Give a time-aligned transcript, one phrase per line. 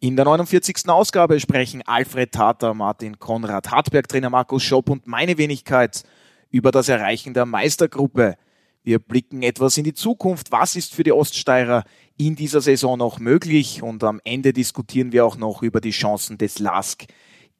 [0.00, 0.88] In der 49.
[0.88, 6.04] Ausgabe sprechen Alfred Tater, Martin Konrad, Hartberg-Trainer Markus Schopp und meine Wenigkeit
[6.50, 8.36] über das Erreichen der Meistergruppe.
[8.84, 10.52] Wir blicken etwas in die Zukunft.
[10.52, 11.82] Was ist für die Oststeirer
[12.16, 13.82] in dieser Saison noch möglich?
[13.82, 17.06] Und am Ende diskutieren wir auch noch über die Chancen des LASK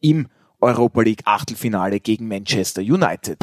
[0.00, 0.28] im
[0.60, 3.38] Europa League Achtelfinale gegen Manchester United.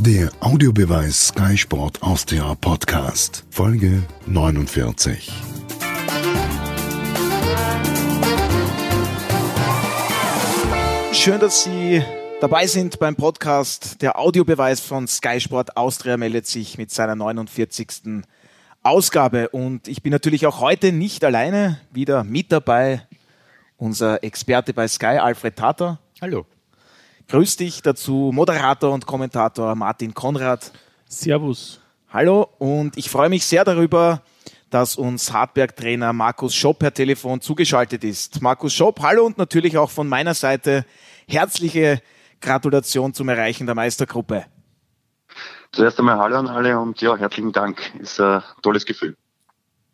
[0.00, 5.32] Der Audiobeweis Sky Sport Austria Podcast, Folge 49.
[11.20, 12.02] Schön, dass Sie
[12.40, 14.00] dabei sind beim Podcast.
[14.00, 18.22] Der Audiobeweis von Sky Sport Austria meldet sich mit seiner 49.
[18.82, 19.50] Ausgabe.
[19.50, 21.78] Und ich bin natürlich auch heute nicht alleine.
[21.92, 23.06] Wieder mit dabei
[23.76, 25.98] unser Experte bei Sky, Alfred Tater.
[26.22, 26.46] Hallo.
[27.28, 30.72] Grüß dich dazu, Moderator und Kommentator Martin Konrad.
[31.06, 31.82] Servus.
[32.08, 34.22] Hallo und ich freue mich sehr darüber,
[34.70, 38.40] dass uns Hartberg-Trainer Markus Schopp per Telefon zugeschaltet ist.
[38.40, 40.86] Markus Schopp, hallo und natürlich auch von meiner Seite
[41.28, 42.00] herzliche
[42.40, 44.46] Gratulation zum Erreichen der Meistergruppe.
[45.72, 47.92] Zuerst einmal Hallo an alle und ja, herzlichen Dank.
[48.00, 49.16] Ist ein tolles Gefühl.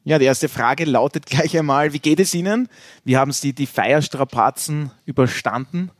[0.05, 2.69] Ja, die erste Frage lautet gleich einmal, wie geht es Ihnen?
[3.05, 5.91] Wie haben Sie die Feierstrapazen überstanden?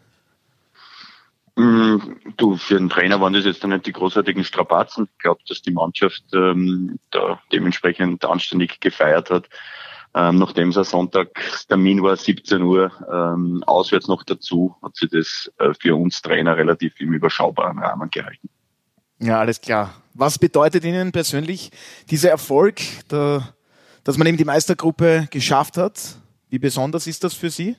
[1.57, 1.97] Mm,
[2.37, 5.09] du, für einen Trainer waren das jetzt dann nicht die großartigen Strapazen.
[5.11, 9.49] Ich glaube, dass die Mannschaft ähm, da dementsprechend anständig gefeiert hat.
[10.15, 15.51] Ähm, nachdem es ein Sonntagstermin war, 17 Uhr, ähm, auswärts noch dazu, hat sie das
[15.59, 18.49] äh, für uns Trainer relativ im überschaubaren Rahmen gehalten.
[19.19, 19.95] Ja, alles klar.
[20.15, 21.71] Was bedeutet Ihnen persönlich
[22.11, 23.55] dieser Erfolg, der,
[24.05, 26.17] dass man eben die Meistergruppe geschafft hat?
[26.49, 27.77] Wie besonders ist das für Sie?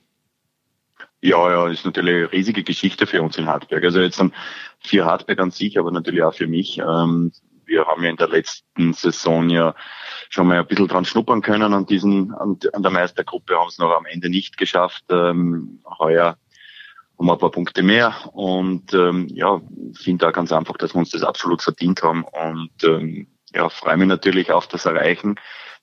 [1.21, 3.83] Ja, ja, ist natürlich eine riesige Geschichte für uns in Hartberg.
[3.83, 4.21] Also jetzt
[4.79, 6.77] für Hartberg an sich, aber natürlich auch für mich.
[6.77, 7.31] Ähm,
[7.65, 9.75] wir haben ja in der letzten Saison ja
[10.29, 13.91] schon mal ein bisschen dran schnuppern können an diesen, an, der Meistergruppe, haben es noch
[13.91, 15.03] am Ende nicht geschafft.
[15.09, 16.37] Ähm, heuer
[17.17, 19.59] haben wir ein paar Punkte mehr und ähm, ja,
[19.93, 22.71] finde da ganz einfach, dass wir uns das absolut verdient haben und
[23.53, 25.39] ja, freue mich natürlich auf das Erreichen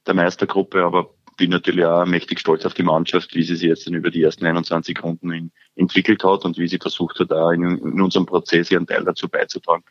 [0.06, 3.86] der Meistergruppe, aber bin natürlich auch mächtig stolz auf die Mannschaft, wie sie sich jetzt
[3.86, 7.50] dann über die ersten 21 Runden in, entwickelt hat und wie sie versucht hat, auch
[7.50, 9.84] in, in, unserem Prozess ihren Teil dazu beizutragen,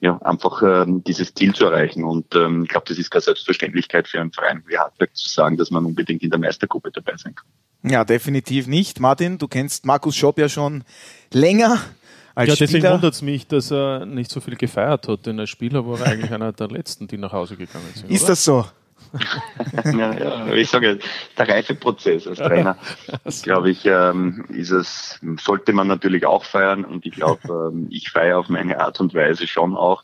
[0.00, 2.04] ja, einfach ähm, dieses Ziel zu erreichen.
[2.04, 5.56] Und ähm, ich glaube, das ist keine Selbstverständlichkeit für einen Verein wie Hartberg zu sagen,
[5.56, 7.46] dass man unbedingt in der Meistergruppe dabei sein kann.
[7.90, 9.00] Ja, definitiv nicht.
[9.00, 10.84] Martin, du kennst Markus Schopp ja schon
[11.32, 11.80] länger.
[12.34, 15.48] Als ja, deswegen wundert es mich, dass er nicht so viel gefeiert hat, denn als
[15.48, 18.10] Spieler war er eigentlich einer der Letzten, die nach Hause gegangen sind.
[18.10, 18.32] Ist oder?
[18.32, 18.66] das so?
[19.84, 20.98] Ja, ja, ich sage,
[21.38, 22.76] der Reifeprozess als Trainer,
[23.42, 28.10] glaube ich, ähm, ist es, sollte man natürlich auch feiern und ich glaube, ähm, ich
[28.10, 30.02] feiere auf meine Art und Weise schon auch.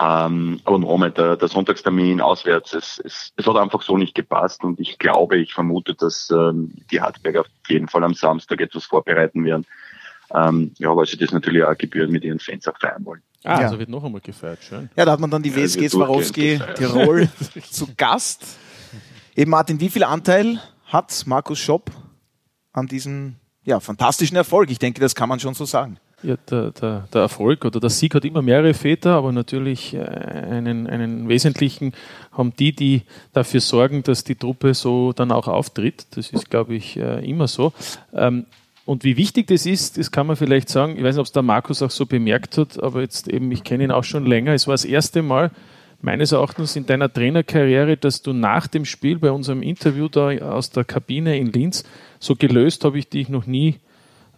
[0.00, 4.64] Ähm, aber nochmal, der, der Sonntagstermin auswärts, es, es, es hat einfach so nicht gepasst
[4.64, 8.86] und ich glaube, ich vermute, dass ähm, die Hartberger auf jeden Fall am Samstag etwas
[8.86, 9.66] vorbereiten werden.
[10.32, 13.22] Ähm, ja, weil sie das natürlich auch gebührend mit ihren Fans auch feiern wollen.
[13.42, 13.66] Ah, ja.
[13.66, 14.90] also wird noch einmal gefeiert, schön.
[14.96, 17.28] Ja, da hat man dann die WSG Swarovski Tirol
[17.70, 18.46] zu Gast.
[19.34, 21.90] Eben Martin, wie viel Anteil hat Markus Schopp
[22.72, 24.70] an diesem ja, fantastischen Erfolg?
[24.70, 25.98] Ich denke, das kann man schon so sagen.
[26.22, 30.00] Ja, der, der, der, Erfolg oder der Sieg hat immer mehrere Väter, aber natürlich äh,
[30.00, 31.94] einen, einen wesentlichen
[32.32, 33.02] haben die, die
[33.32, 36.08] dafür sorgen, dass die Truppe so dann auch auftritt.
[36.10, 37.72] Das ist, glaube ich, äh, immer so.
[38.90, 40.96] Und wie wichtig das ist, das kann man vielleicht sagen.
[40.96, 43.62] Ich weiß nicht, ob es der Markus auch so bemerkt hat, aber jetzt eben, ich
[43.62, 44.52] kenne ihn auch schon länger.
[44.52, 45.52] Es war das erste Mal
[46.02, 50.70] meines Erachtens in deiner Trainerkarriere, dass du nach dem Spiel bei unserem Interview da aus
[50.70, 51.84] der Kabine in Linz,
[52.18, 53.76] so gelöst habe ich dich noch nie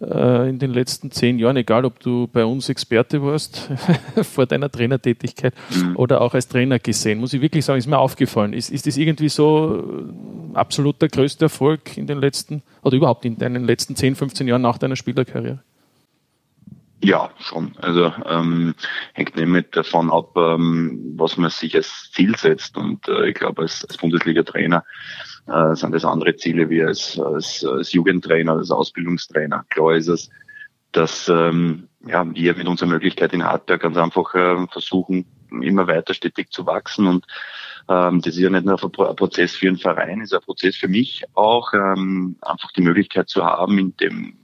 [0.02, 3.70] in den letzten zehn Jahren, egal ob du bei uns Experte warst
[4.22, 5.96] vor deiner Trainertätigkeit mhm.
[5.96, 8.52] oder auch als Trainer gesehen, muss ich wirklich sagen, ist mir aufgefallen.
[8.52, 10.02] Ist, ist das irgendwie so
[10.54, 14.48] äh, absolut der größte Erfolg in den letzten oder überhaupt in deinen letzten 10, 15
[14.48, 15.60] Jahren nach deiner Spielerkarriere?
[17.04, 17.72] Ja, schon.
[17.78, 18.74] Also ähm,
[19.12, 22.76] hängt nämlich davon ab, ähm, was man sich als Ziel setzt.
[22.76, 24.84] Und äh, ich glaube, als, als Bundesliga-Trainer
[25.47, 29.65] äh, sind das andere Ziele wie als, als, als Jugendtrainer, als Ausbildungstrainer.
[29.71, 30.30] Klar ist es,
[30.92, 36.15] dass ähm, ja, wir mit unserer Möglichkeit in Hartberg ganz einfach äh, versuchen, immer weiter
[36.15, 37.06] stetig zu wachsen.
[37.06, 37.27] Und
[37.89, 40.89] ähm, das ist ja nicht nur ein Prozess für einen Verein, ist ein Prozess für
[40.89, 44.39] mich auch, ähm, einfach die Möglichkeit zu haben, in dem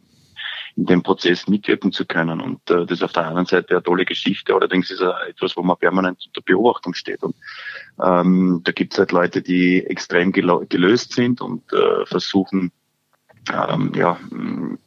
[0.77, 2.41] in dem Prozess mitwirken zu können.
[2.41, 4.55] Und äh, das ist auf der anderen Seite eine tolle Geschichte.
[4.55, 7.21] Allerdings ist es etwas, wo man permanent unter Beobachtung steht.
[7.25, 7.35] Und
[8.03, 12.73] ähm, da gibt es halt Leute, die extrem gelöst sind und äh, versuchen,
[13.53, 14.19] ähm, ja,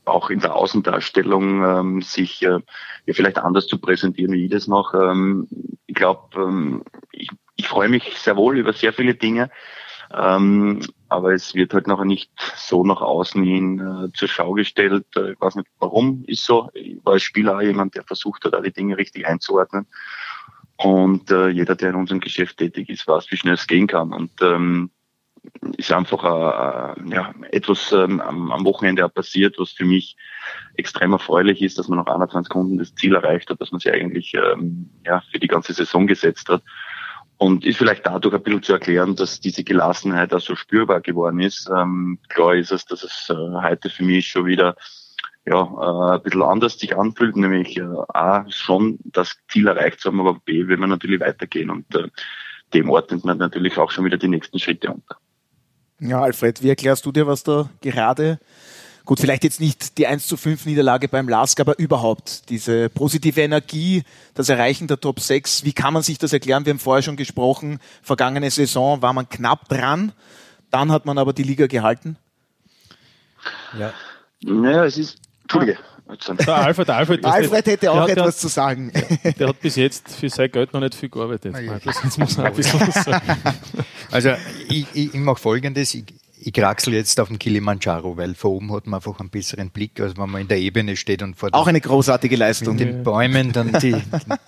[0.05, 2.59] auch in der Außendarstellung ähm, sich äh,
[3.05, 4.97] ja, vielleicht anders zu präsentieren, wie ich das mache.
[4.97, 5.47] Ähm,
[5.87, 9.49] ich glaube, ähm, ich, ich freue mich sehr wohl über sehr viele Dinge.
[10.13, 15.05] Ähm, aber es wird halt noch nicht so nach außen hin äh, zur Schau gestellt.
[15.15, 16.69] Äh, ich weiß nicht, warum ist so.
[16.73, 19.87] Ich war als Spieler auch jemand, der versucht hat, alle Dinge richtig einzuordnen.
[20.83, 24.13] Und äh, jeder, der in unserem Geschäft tätig ist, weiß, wie schnell es gehen kann.
[24.13, 24.89] Und ähm,
[25.77, 30.15] ist einfach äh, ja, etwas ähm, am, Wochenende auch passiert, was für mich
[30.75, 33.91] extrem erfreulich ist, dass man nach 21 Sekunden das Ziel erreicht hat, dass man sich
[33.91, 36.63] eigentlich ähm, ja, für die ganze Saison gesetzt hat.
[37.37, 41.39] Und ist vielleicht dadurch ein bisschen zu erklären, dass diese Gelassenheit auch so spürbar geworden
[41.39, 41.67] ist.
[41.75, 44.75] Ähm, klar ist es, dass es äh, heute für mich schon wieder
[45.45, 47.83] ja, äh, ein bisschen anders sich anfühlt, nämlich äh,
[48.13, 52.07] A, schon das Ziel erreicht zu haben, aber B, will man natürlich weitergehen und äh,
[52.73, 55.17] dem ordnet man natürlich auch schon wieder die nächsten Schritte unter.
[55.99, 58.39] Ja, Alfred, wie erklärst du dir, was da gerade
[59.03, 63.41] Gut, vielleicht jetzt nicht die 1 zu 5 Niederlage beim LASK, aber überhaupt diese positive
[63.41, 64.03] Energie,
[64.35, 65.65] das Erreichen der Top 6.
[65.65, 66.65] Wie kann man sich das erklären?
[66.65, 70.11] Wir haben vorher schon gesprochen, vergangene Saison war man knapp dran,
[70.69, 72.15] dann hat man aber die Liga gehalten.
[73.77, 73.91] Ja.
[74.43, 75.17] Naja, es ist,
[75.51, 75.77] Entschuldige.
[76.45, 78.91] Der Alfred, der Alfred, Alfred hätte auch etwas zu sagen.
[79.39, 81.55] Der, hat bis jetzt für sein Geld noch nicht viel gearbeitet.
[84.11, 84.31] Also
[84.67, 86.03] ich, ich, ich mache folgendes, ich,
[86.41, 90.01] ich kraxel jetzt auf dem Kilimanjaro, weil vor oben hat man einfach einen besseren Blick,
[90.01, 92.75] als wenn man in der Ebene steht und vor Auch eine großartige Leistung.
[92.75, 93.95] Mit den Bäumen dann die,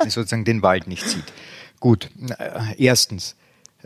[0.09, 1.31] sozusagen den Wald nicht sieht.
[1.79, 2.09] Gut,
[2.77, 3.37] erstens,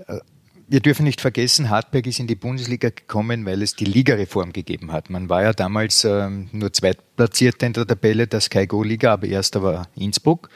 [0.07, 0.19] äh,
[0.67, 4.91] wir dürfen nicht vergessen, Hartberg ist in die Bundesliga gekommen, weil es die Ligareform gegeben
[4.91, 5.09] hat.
[5.09, 9.27] Man war ja damals ähm, nur Zweitplatzierter in der Tabelle der Sky Go Liga, aber
[9.27, 10.49] erster war Innsbruck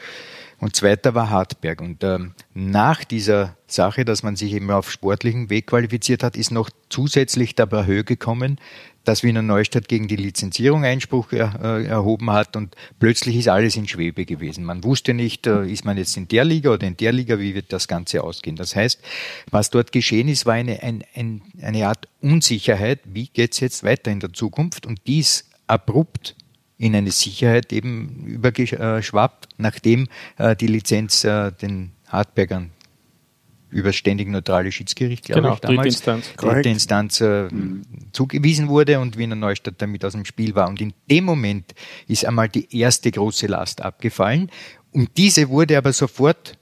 [0.62, 1.80] und zweiter war Hartberg.
[1.80, 6.52] Und ähm, nach dieser Sache, dass man sich eben auf sportlichen Weg qualifiziert hat, ist
[6.52, 8.60] noch zusätzlich dabei Höhe gekommen,
[9.04, 13.76] dass Wiener Neustadt gegen die Lizenzierung Einspruch er, äh, erhoben hat und plötzlich ist alles
[13.76, 14.64] in Schwebe gewesen.
[14.64, 17.54] Man wusste nicht, äh, ist man jetzt in der Liga oder in der Liga, wie
[17.54, 18.56] wird das Ganze ausgehen.
[18.56, 19.00] Das heißt,
[19.50, 24.10] was dort geschehen ist, war eine, ein, ein, eine Art Unsicherheit, wie geht's jetzt weiter
[24.10, 26.36] in der Zukunft und dies abrupt
[26.78, 32.70] in eine Sicherheit eben übergeschwappt, nachdem äh, die Lizenz den Hartbergern
[33.72, 37.82] über ständig neutrale Schiedsgericht, glaube genau, ich, damals, dritte Instanz, dritte Instanz äh, mhm.
[38.12, 40.68] zugewiesen wurde und Wiener Neustadt damit aus dem Spiel war.
[40.68, 41.74] Und in dem Moment
[42.06, 44.50] ist einmal die erste große Last abgefallen
[44.92, 46.58] und diese wurde aber sofort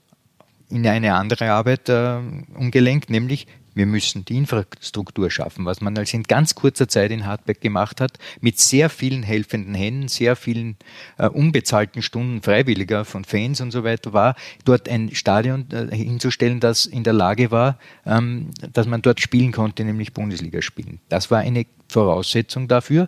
[0.69, 2.17] in eine andere Arbeit äh,
[2.55, 7.25] umgelenkt, nämlich wir müssen die Infrastruktur schaffen, was man als in ganz kurzer Zeit in
[7.25, 10.75] Hartberg gemacht hat, mit sehr vielen helfenden Händen, sehr vielen
[11.17, 14.35] äh, unbezahlten Stunden Freiwilliger von Fans und so weiter war,
[14.65, 19.51] dort ein Stadion äh, hinzustellen, das in der Lage war, ähm, dass man dort spielen
[19.51, 20.99] konnte, nämlich Bundesliga spielen.
[21.09, 23.07] Das war eine Voraussetzung dafür.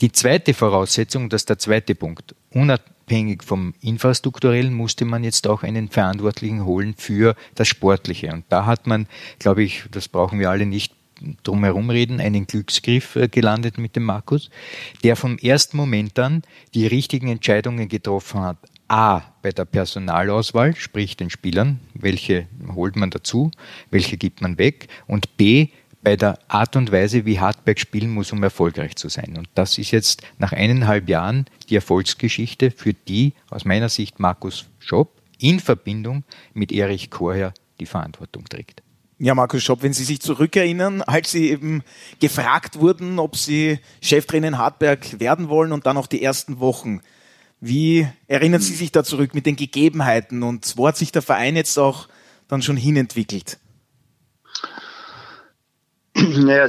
[0.00, 2.99] Die zweite Voraussetzung, das ist der zweite Punkt, unabhängig
[3.44, 8.32] vom Infrastrukturellen musste man jetzt auch einen Verantwortlichen holen für das Sportliche.
[8.32, 9.06] Und da hat man,
[9.38, 10.94] glaube ich, das brauchen wir alle nicht
[11.42, 14.50] drum herum reden, einen Glücksgriff äh, gelandet mit dem Markus,
[15.02, 16.42] der vom ersten Moment an
[16.74, 18.56] die richtigen Entscheidungen getroffen hat.
[18.88, 23.52] A, bei der Personalauswahl, sprich den Spielern, welche holt man dazu,
[23.90, 25.68] welche gibt man weg, und B,
[26.02, 29.36] bei der Art und Weise, wie Hartberg spielen muss, um erfolgreich zu sein.
[29.36, 34.66] Und das ist jetzt nach eineinhalb Jahren die Erfolgsgeschichte, für die aus meiner Sicht Markus
[34.78, 36.24] Schopp in Verbindung
[36.54, 38.82] mit Erich Korher die Verantwortung trägt.
[39.18, 41.82] Ja, Markus Schopp, wenn Sie sich zurückerinnern, als Sie eben
[42.20, 47.02] gefragt wurden, ob Sie Cheftrainer in Hartberg werden wollen und dann auch die ersten Wochen.
[47.60, 51.54] Wie erinnern Sie sich da zurück mit den Gegebenheiten und wo hat sich der Verein
[51.54, 52.08] jetzt auch
[52.48, 53.58] dann schon hinentwickelt?
[56.44, 56.68] Naja,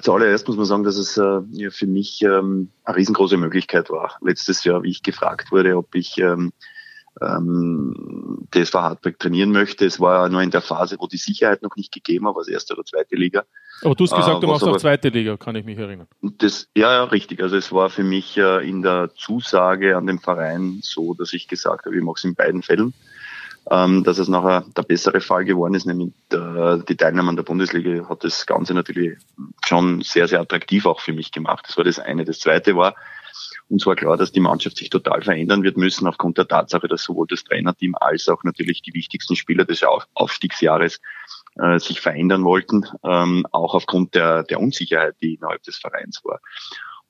[0.00, 4.16] zuallererst muss man sagen, dass es äh, ja, für mich ähm, eine riesengroße Möglichkeit war.
[4.20, 6.52] Letztes Jahr, wie ich gefragt wurde, ob ich ähm,
[7.20, 9.84] ähm, TSV Hartberg trainieren möchte.
[9.84, 12.74] Es war nur in der Phase, wo die Sicherheit noch nicht gegeben war, was erste
[12.74, 13.44] oder zweite Liga.
[13.82, 16.06] Aber du hast gesagt, äh, du machst auch zweite Liga, kann ich mich erinnern.
[16.20, 17.42] Das, ja, ja, richtig.
[17.42, 21.48] Also es war für mich äh, in der Zusage an den Verein so, dass ich
[21.48, 22.94] gesagt habe, ich mache es in beiden Fällen
[23.70, 27.42] ähm, dass es nachher der bessere Fall geworden ist, nämlich der, die Teilnahme an der
[27.42, 29.18] Bundesliga hat das Ganze natürlich
[29.64, 31.64] schon sehr, sehr attraktiv auch für mich gemacht.
[31.68, 32.24] Das war das eine.
[32.24, 32.94] Das zweite war,
[33.68, 37.04] uns war klar, dass die Mannschaft sich total verändern wird müssen aufgrund der Tatsache, dass
[37.04, 39.82] sowohl das Trainerteam als auch natürlich die wichtigsten Spieler des
[40.14, 41.00] Aufstiegsjahres
[41.56, 46.40] äh, sich verändern wollten, ähm, auch aufgrund der, der Unsicherheit, die innerhalb des Vereins war.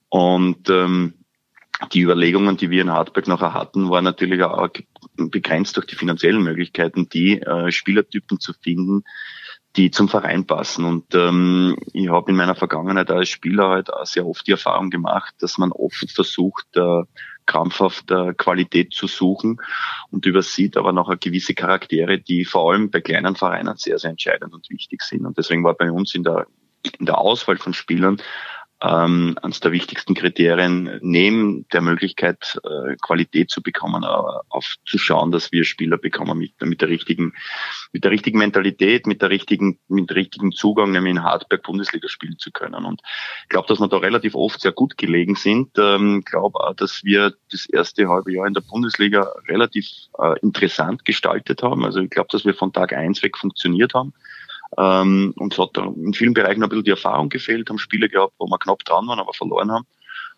[0.08, 1.14] Und ähm,
[1.92, 4.68] die Überlegungen, die wir in Hartberg nachher hatten, waren natürlich auch
[5.16, 9.04] begrenzt durch die finanziellen Möglichkeiten, die äh, Spielertypen zu finden,
[9.76, 10.84] die zum Verein passen.
[10.84, 14.90] Und ähm, ich habe in meiner Vergangenheit als Spieler halt auch sehr oft die Erfahrung
[14.90, 17.02] gemacht, dass man oft versucht, äh,
[17.46, 19.60] krampfhaft äh, Qualität zu suchen
[20.10, 24.54] und übersieht aber noch gewisse Charaktere, die vor allem bei kleinen Vereinen sehr, sehr entscheidend
[24.54, 25.26] und wichtig sind.
[25.26, 26.46] Und deswegen war bei uns in der
[26.98, 28.20] in der Auswahl von Spielern
[28.82, 34.98] ähm, eines der wichtigsten Kriterien neben der Möglichkeit, äh, Qualität zu bekommen, aber auf zu
[34.98, 37.32] schauen, dass wir Spieler bekommen mit, mit der richtigen,
[37.92, 42.08] mit der richtigen Mentalität, mit der richtigen, mit dem richtigen Zugang, nämlich in Hartberg Bundesliga
[42.08, 42.84] spielen zu können.
[42.84, 43.02] Und
[43.44, 45.78] ich glaube, dass wir da relativ oft sehr gut gelegen sind.
[45.78, 49.86] Ähm, glaube auch, dass wir das erste halbe Jahr in der Bundesliga relativ
[50.18, 51.84] äh, interessant gestaltet haben.
[51.84, 54.12] Also ich glaube, dass wir von Tag eins weg funktioniert haben.
[54.78, 58.46] Ähm, uns hat in vielen Bereichen ein bisschen die Erfahrung gefehlt, haben Spiele gehabt, wo
[58.46, 59.86] wir knapp dran waren, aber verloren haben.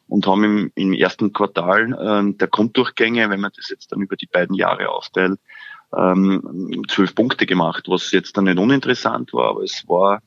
[0.07, 4.17] Und haben im, im ersten Quartal ähm, der Grunddurchgänge, wenn man das jetzt dann über
[4.17, 5.41] die beiden Jahre aufteilt,
[5.97, 10.21] ähm, zwölf Punkte gemacht, was jetzt dann nicht uninteressant war, aber es war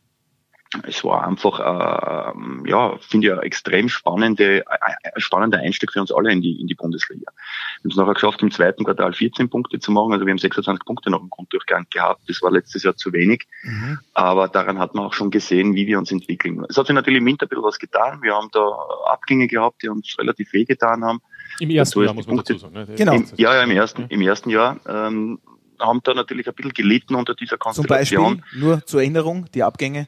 [0.83, 6.11] es war einfach, äh, ja, finde ich, ein extrem spannende, ein spannender Einstieg für uns
[6.11, 7.31] alle in die, in die Bundesliga.
[7.31, 10.13] Wir haben es nachher geschafft, im zweiten Quartal 14 Punkte zu machen.
[10.13, 12.21] Also wir haben 26 Punkte noch im Grunddurchgang gehabt.
[12.27, 13.47] Das war letztes Jahr zu wenig.
[13.63, 13.99] Mhm.
[14.13, 16.65] Aber daran hat man auch schon gesehen, wie wir uns entwickeln.
[16.67, 18.21] Es hat sich natürlich im Winter ein bisschen was getan.
[18.21, 18.59] Wir haben da
[19.05, 21.21] Abgänge gehabt, die uns relativ wehgetan haben.
[21.59, 22.73] Im ersten Jahr muss man Punkte, dazu sagen.
[22.73, 22.95] Ne?
[22.95, 23.13] Genau.
[23.13, 24.79] Im, ja, ja, im ersten, im ersten Jahr.
[24.87, 25.39] Ähm,
[25.79, 28.25] haben da natürlich ein bisschen gelitten unter dieser Konstellation.
[28.25, 30.07] Zum Beispiel, nur zur Erinnerung, die Abgänge?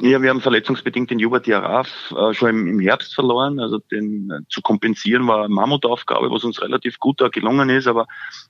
[0.00, 3.60] Ja, wir haben verletzungsbedingt den Juba Diaraf äh, schon im, im, Herbst verloren.
[3.60, 7.86] Also den äh, zu kompensieren war eine Mammutaufgabe, was uns relativ gut da gelungen ist,
[7.86, 8.06] aber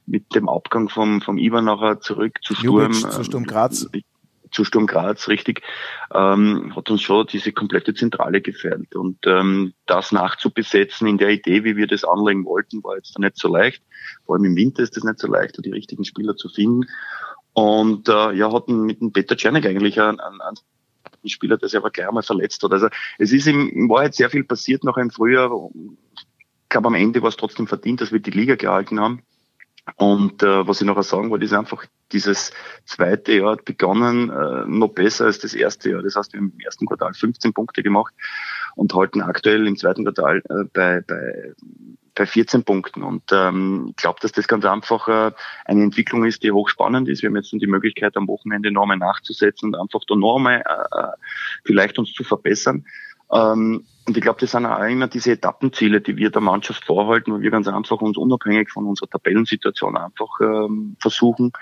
[0.06, 2.92] mit dem Abgang vom, vom Ivan nachher zurück zu Sturm.
[2.92, 3.88] Jubic, zu Sturm Graz.
[3.92, 4.02] Äh,
[4.50, 5.62] zu Sturm Graz, richtig,
[6.12, 8.94] ähm, hat uns schon diese komplette Zentrale gefährdet.
[8.94, 13.36] Und ähm, das nachzubesetzen in der Idee, wie wir das anlegen wollten, war jetzt nicht
[13.36, 13.82] so leicht.
[14.24, 16.86] Vor allem im Winter ist das nicht so leicht, die richtigen Spieler zu finden.
[17.52, 20.56] Und äh, ja, hatten mit dem Peter Czernik eigentlich einen, einen, einen
[21.26, 22.72] Spieler, der sich aber gleich einmal verletzt hat.
[22.72, 22.88] Also
[23.18, 25.50] es ist im, in Wahrheit sehr viel passiert noch im Frühjahr.
[25.74, 29.22] Ich glaube, am Ende war es trotzdem verdient, dass wir die Liga gehalten haben.
[29.96, 32.52] Und äh, was ich noch sagen wollte, ist einfach dieses
[32.84, 36.02] zweite Jahr hat begonnen äh, noch besser als das erste Jahr.
[36.02, 38.14] Das heißt, wir haben im ersten Quartal 15 Punkte gemacht
[38.76, 41.52] und halten aktuell im zweiten Quartal äh, bei, bei,
[42.14, 43.02] bei 14 Punkten.
[43.02, 45.32] Und ähm, ich glaube, dass das ganz einfach äh,
[45.64, 47.22] eine Entwicklung ist, die hochspannend ist.
[47.22, 50.62] Wir haben jetzt die Möglichkeit, am Wochenende noch einmal nachzusetzen und einfach da noch einmal
[50.66, 51.12] äh, äh
[51.64, 52.84] vielleicht uns zu verbessern.
[53.32, 57.30] Ähm, und ich glaube, das sind auch immer diese Etappenziele, die wir der Mannschaft vorhalten,
[57.30, 61.52] wo wir ganz einfach uns unabhängig von unserer Tabellensituation einfach ähm, versuchen,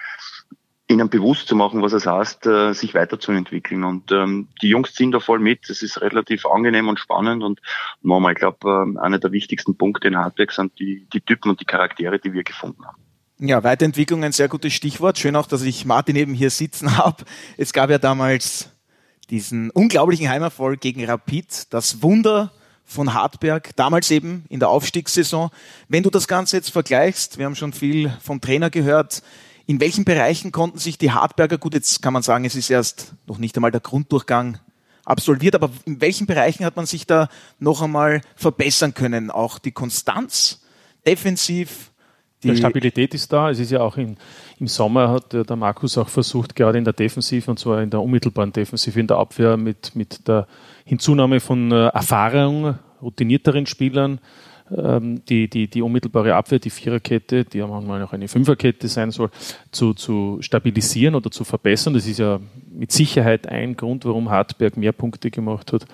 [0.88, 3.83] ihnen bewusst zu machen, was es heißt, äh, sich weiterzuentwickeln.
[3.83, 5.69] Und ähm, die Jungs ziehen da voll mit.
[5.69, 7.43] Es ist relativ angenehm und spannend.
[7.43, 7.61] Und
[8.00, 11.61] nochmal, ich glaube, äh, einer der wichtigsten Punkte in Hardback sind die, die Typen und
[11.61, 13.03] die Charaktere, die wir gefunden haben.
[13.41, 15.19] Ja, Weiterentwicklung ein sehr gutes Stichwort.
[15.19, 17.25] Schön auch, dass ich Martin eben hier sitzen habe.
[17.57, 18.75] Es gab ja damals
[19.30, 22.52] diesen unglaublichen Heimerfolg gegen Rapid, das Wunder
[22.85, 25.50] von Hartberg, damals eben in der Aufstiegssaison.
[25.88, 29.23] Wenn du das Ganze jetzt vergleichst, wir haben schon viel vom Trainer gehört,
[29.66, 33.14] in welchen Bereichen konnten sich die Hartberger, gut, jetzt kann man sagen, es ist erst
[33.26, 34.59] noch nicht einmal der Grunddurchgang
[35.04, 37.28] absolviert, aber in welchen Bereichen hat man sich da
[37.59, 39.33] noch einmal verbessern können?
[39.33, 40.62] Auch die Konstanz,
[41.04, 41.90] defensiv,
[42.43, 43.50] die Stabilität ist da.
[43.50, 44.16] Es ist ja auch in,
[44.59, 48.00] im Sommer hat der Markus auch versucht, gerade in der Defensive und zwar in der
[48.00, 50.47] unmittelbaren Defensive, in der Abwehr mit, mit der
[50.85, 54.21] Hinzunahme von äh, Erfahrung, routinierteren Spielern,
[54.76, 59.11] ähm, die, die, die unmittelbare Abwehr, die Viererkette, die ja manchmal noch eine Fünferkette sein
[59.11, 59.31] soll,
[59.71, 61.95] zu, zu stabilisieren oder zu verbessern.
[61.95, 62.40] Das ist ja
[62.71, 65.87] mit Sicherheit ein Grund, warum Hartberg mehr Punkte gemacht hat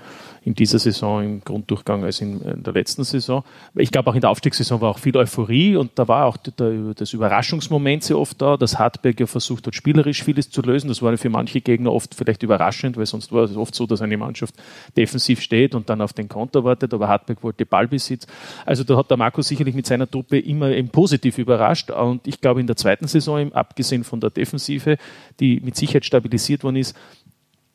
[0.45, 3.45] in dieser Saison im Grunddurchgang als in, in der letzten Saison.
[3.77, 6.95] Ich glaube, auch in der Aufstiegssaison war auch viel Euphorie und da war auch der,
[6.95, 10.89] das Überraschungsmoment sehr oft da, dass Hartberg ja versucht hat, spielerisch vieles zu lösen.
[10.89, 14.03] Das war für manche Gegner oft vielleicht überraschend, weil sonst war es oft so, dass
[14.03, 14.55] eine Mannschaft
[14.97, 18.27] defensiv steht und dann auf den Konter wartet, aber Hartberg wollte Ballbesitz.
[18.67, 22.41] Also da hat der Marco sicherlich mit seiner Truppe immer eben positiv überrascht und ich
[22.41, 24.97] glaube in der zweiten Saison, abgesehen von der Defensive,
[25.39, 26.97] die mit Sicherheit stabilisiert worden ist,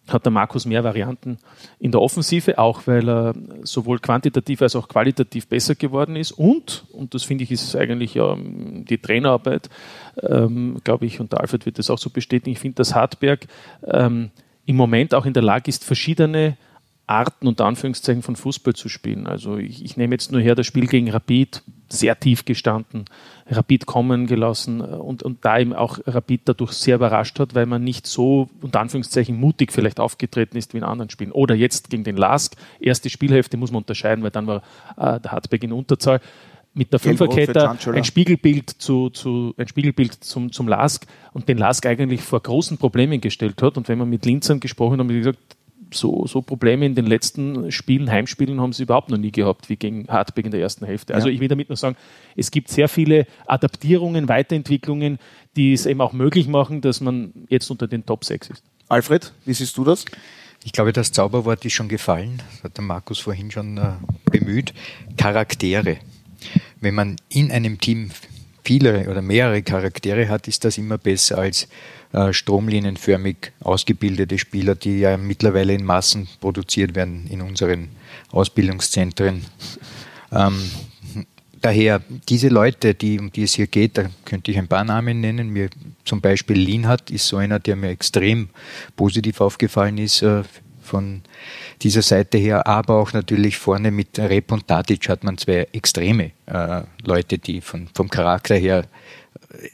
[0.07, 1.37] hat der Markus mehr Varianten
[1.79, 3.33] in der Offensive, auch weil er
[3.63, 6.31] sowohl quantitativ als auch qualitativ besser geworden ist.
[6.31, 9.69] Und, und das finde ich ist eigentlich ja die Trainerarbeit,
[10.21, 13.47] ähm, glaube ich, und der Alfred wird das auch so bestätigen, ich finde, dass Hartberg
[13.85, 14.31] ähm,
[14.65, 16.57] im Moment auch in der Lage ist, verschiedene
[17.07, 19.27] Arten und Anführungszeichen von Fußball zu spielen.
[19.27, 23.05] Also ich, ich nehme jetzt nur her das Spiel gegen Rapid, sehr tief gestanden,
[23.49, 27.83] Rapid kommen gelassen und, und da eben auch Rapid dadurch sehr überrascht hat, weil man
[27.83, 31.31] nicht so unter Anführungszeichen mutig vielleicht aufgetreten ist wie in anderen Spielen.
[31.31, 34.63] Oder jetzt gegen den Lask, erste Spielhälfte muss man unterscheiden, weil dann war
[34.97, 36.19] äh, der Hartberg in Unterzahl
[36.77, 41.85] mit der Fünferkette ein Spiegelbild zu, zu ein Spiegelbild zum, zum Lask und den Lask
[41.87, 43.77] eigentlich vor großen Problemen gestellt hat.
[43.77, 45.56] Und wenn man mit Linzern gesprochen hat, haben wir gesagt,
[45.91, 49.75] so, so Probleme in den letzten Spielen, Heimspielen haben sie überhaupt noch nie gehabt, wie
[49.75, 51.15] gegen Hartberg in der ersten Hälfte.
[51.15, 51.33] Also ja.
[51.33, 51.95] ich will damit nur sagen,
[52.35, 55.19] es gibt sehr viele Adaptierungen, Weiterentwicklungen,
[55.55, 58.63] die es eben auch möglich machen, dass man jetzt unter den Top 6 ist.
[58.89, 60.05] Alfred, wie siehst du das?
[60.63, 63.91] Ich glaube, das Zauberwort ist schon gefallen, das hat der Markus vorhin schon äh,
[64.31, 64.73] bemüht.
[65.17, 65.97] Charaktere.
[66.81, 68.11] Wenn man in einem Team
[68.67, 71.69] viele oder mehrere Charaktere hat, ist das immer besser als
[72.11, 77.89] äh, stromlinienförmig ausgebildete Spieler, die ja mittlerweile in Massen produziert werden in unseren
[78.31, 79.45] Ausbildungszentren.
[80.29, 80.59] Ähm,
[81.61, 85.21] daher, diese Leute, die, um die es hier geht, da könnte ich ein paar Namen
[85.21, 85.47] nennen.
[85.47, 85.69] Mir
[86.03, 88.49] zum Beispiel Linhardt ist so einer, der mir extrem
[88.97, 90.43] positiv aufgefallen ist äh,
[90.87, 91.21] von
[91.81, 96.31] dieser Seite her, aber auch natürlich vorne mit Rep und Tadic hat man zwei extreme
[96.47, 98.85] äh, Leute, die von, vom Charakter her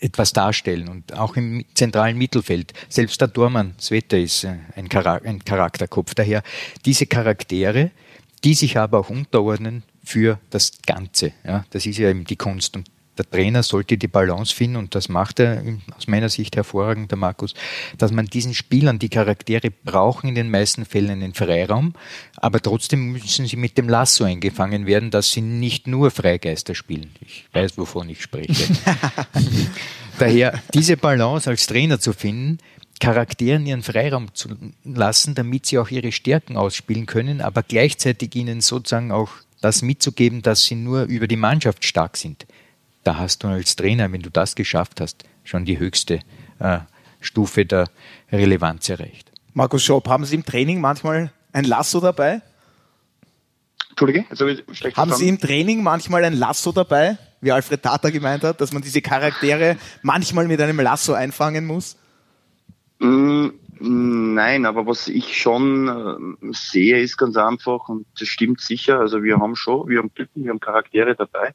[0.01, 2.74] etwas darstellen und auch im zentralen Mittelfeld.
[2.89, 6.13] Selbst der Dormann, Sveta ist äh, ein, Charak ein Charakterkopf.
[6.13, 6.43] Daher
[6.86, 7.91] diese Charaktere,
[8.43, 11.32] die sich aber auch unterordnen für das Ganze.
[11.46, 12.75] Ja, das ist ja eben die Kunst.
[12.75, 15.63] Und der Trainer sollte die Balance finden und das macht er
[15.96, 17.53] aus meiner Sicht hervorragend, der Markus,
[17.98, 21.93] dass man diesen Spielern, die Charaktere brauchen in den meisten Fällen einen Freiraum,
[22.38, 27.12] aber trotzdem müssen sie mit dem Lasso eingefangen werden, dass sie nicht nur Freigeister spielen.
[27.22, 28.74] Ich weiß, wovon ich spreche.
[30.20, 32.60] Daher diese Balance als Trainer zu finden,
[33.00, 34.50] Charakteren ihren Freiraum zu
[34.84, 39.29] lassen, damit sie auch ihre Stärken ausspielen können, aber gleichzeitig ihnen sozusagen auch
[39.62, 42.46] das mitzugeben, dass sie nur über die Mannschaft stark sind
[43.04, 46.20] da hast du als Trainer, wenn du das geschafft hast, schon die höchste
[46.60, 46.80] äh,
[47.20, 47.90] Stufe der
[48.32, 49.32] Relevanz erreicht.
[49.54, 52.42] Markus Schopp, haben Sie im Training manchmal ein Lasso dabei?
[53.90, 54.26] Entschuldige?
[54.30, 54.48] Also
[54.96, 58.82] haben Sie im Training manchmal ein Lasso dabei, wie Alfred Tata gemeint hat, dass man
[58.82, 61.96] diese Charaktere manchmal mit einem Lasso einfangen muss?
[62.98, 69.00] Mm, nein, aber was ich schon äh, sehe, ist ganz einfach, und das stimmt sicher,
[69.00, 71.54] also wir haben schon, wir haben Typen, wir haben Charaktere dabei,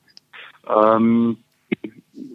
[0.68, 1.38] ähm,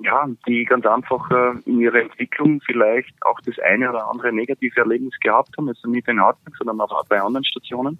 [0.03, 4.79] ja, die ganz einfach äh, in ihrer Entwicklung vielleicht auch das eine oder andere negative
[4.79, 7.97] Erlebnis gehabt haben, also nicht in Hartberg, sondern auch bei anderen Stationen.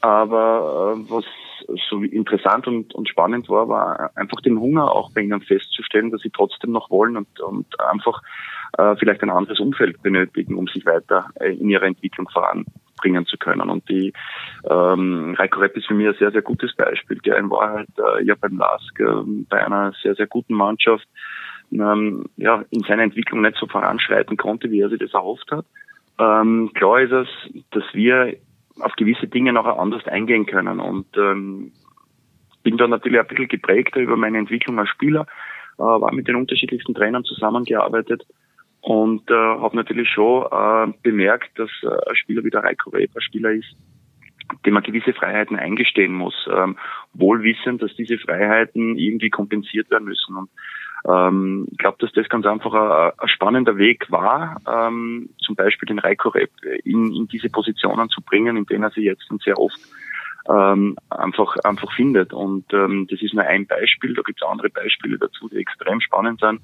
[0.00, 1.24] Aber äh, was
[1.88, 6.22] so interessant und, und spannend war, war einfach den Hunger auch bei ihnen festzustellen, dass
[6.22, 8.22] sie trotzdem noch wollen und, und einfach
[8.78, 13.26] äh, vielleicht ein anderes Umfeld benötigen, um sich weiter äh, in ihrer Entwicklung voran bringen
[13.26, 13.68] zu können.
[13.70, 14.12] Und die
[14.68, 18.24] ähm, Reiko Repp ist für mich ein sehr, sehr gutes Beispiel, der in Wahrheit äh,
[18.24, 21.06] ja beim LASK äh, bei einer sehr, sehr guten Mannschaft
[21.72, 25.66] ähm, ja, in seiner Entwicklung nicht so voranschreiten konnte, wie er sich das erhofft hat.
[26.18, 27.28] Ähm, klar ist es,
[27.70, 28.36] dass wir
[28.80, 31.72] auf gewisse Dinge noch anders eingehen können und ähm,
[32.62, 35.26] bin da natürlich ein bisschen geprägter über meine Entwicklung als Spieler,
[35.78, 38.26] äh, war mit den unterschiedlichsten Trainern zusammengearbeitet
[38.86, 43.16] und äh, habe natürlich schon äh, bemerkt, dass äh, ein Spieler wie der Reiko Weber
[43.16, 43.74] ein Spieler ist,
[44.64, 46.76] dem man gewisse Freiheiten eingestehen muss, ähm,
[47.12, 50.36] wohl wissend, dass diese Freiheiten irgendwie kompensiert werden müssen.
[50.36, 50.50] Und
[51.04, 55.88] ähm, ich glaube, dass das ganz einfach ein, ein spannender Weg war, ähm, zum Beispiel
[55.88, 56.52] den Reiko Rep
[56.84, 59.80] in, in diese Positionen zu bringen, in denen er sich jetzt sehr oft
[60.48, 62.32] ähm, einfach einfach findet.
[62.32, 66.00] Und ähm, das ist nur ein Beispiel, da gibt es andere Beispiele dazu, die extrem
[66.00, 66.60] spannend sind.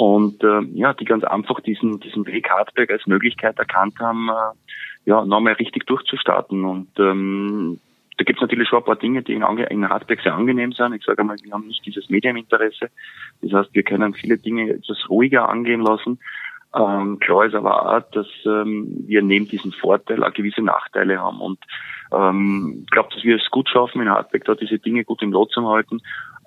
[0.00, 5.10] Und äh, ja, die ganz einfach diesen, diesen Weg Hartberg als Möglichkeit erkannt haben, äh,
[5.10, 6.64] ja, nochmal richtig durchzustarten.
[6.64, 7.78] Und ähm,
[8.16, 10.94] da gibt es natürlich schon ein paar Dinge, die in, in Hartberg sehr angenehm sind.
[10.94, 12.88] Ich sage einmal, wir haben nicht dieses Medieninteresse.
[13.42, 16.18] Das heißt, wir können viele Dinge etwas ruhiger angehen lassen.
[16.74, 21.42] Ähm, klar ist aber auch, dass ähm, wir neben diesem Vorteil auch gewisse Nachteile haben.
[21.42, 21.58] Und
[22.10, 25.32] ähm, ich glaube, dass wir es gut schaffen, in Hartberg da diese Dinge gut im
[25.32, 26.00] Lot zu halten.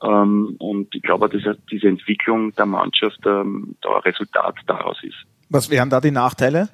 [0.04, 5.16] Ähm, und ich glaube, dass diese Entwicklung der Mannschaft ähm, da Resultat daraus ist.
[5.50, 6.70] Was wären da die Nachteile?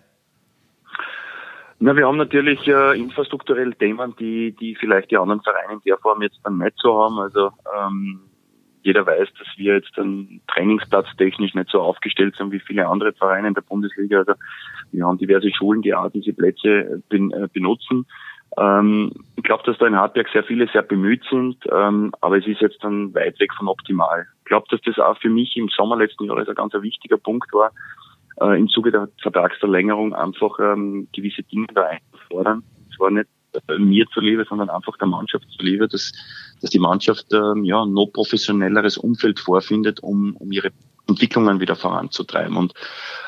[1.79, 5.97] Na, wir haben natürlich äh, infrastrukturell Themen, die, die vielleicht die anderen Vereine in der
[5.97, 7.19] Form jetzt dann nicht so haben.
[7.19, 8.19] Also ähm,
[8.81, 13.49] jeder weiß, dass wir jetzt dann trainingsplatztechnisch nicht so aufgestellt sind wie viele andere Vereine
[13.49, 14.19] in der Bundesliga.
[14.19, 14.33] Also
[14.91, 18.05] wir haben diverse Schulen, die auch diese Plätze ben, äh, benutzen.
[18.57, 22.47] Ähm, ich glaube, dass da in Hartberg sehr viele sehr bemüht sind, ähm, aber es
[22.47, 24.27] ist jetzt dann weit weg von optimal.
[24.39, 27.51] Ich glaube, dass das auch für mich im Sommer letzten Jahres ein ganz wichtiger Punkt
[27.53, 27.71] war,
[28.41, 32.63] äh, im Zuge der Vertragsverlängerung einfach ähm, gewisse Dinge da einzufordern.
[32.91, 33.27] Es war nicht
[33.67, 36.11] äh, mir zuliebe, sondern einfach der Mannschaft zuliebe, dass,
[36.61, 40.71] dass die Mannschaft ähm, ja noch professionelleres Umfeld vorfindet, um, um ihre
[41.09, 42.55] Entwicklungen wieder voranzutreiben.
[42.55, 42.73] Und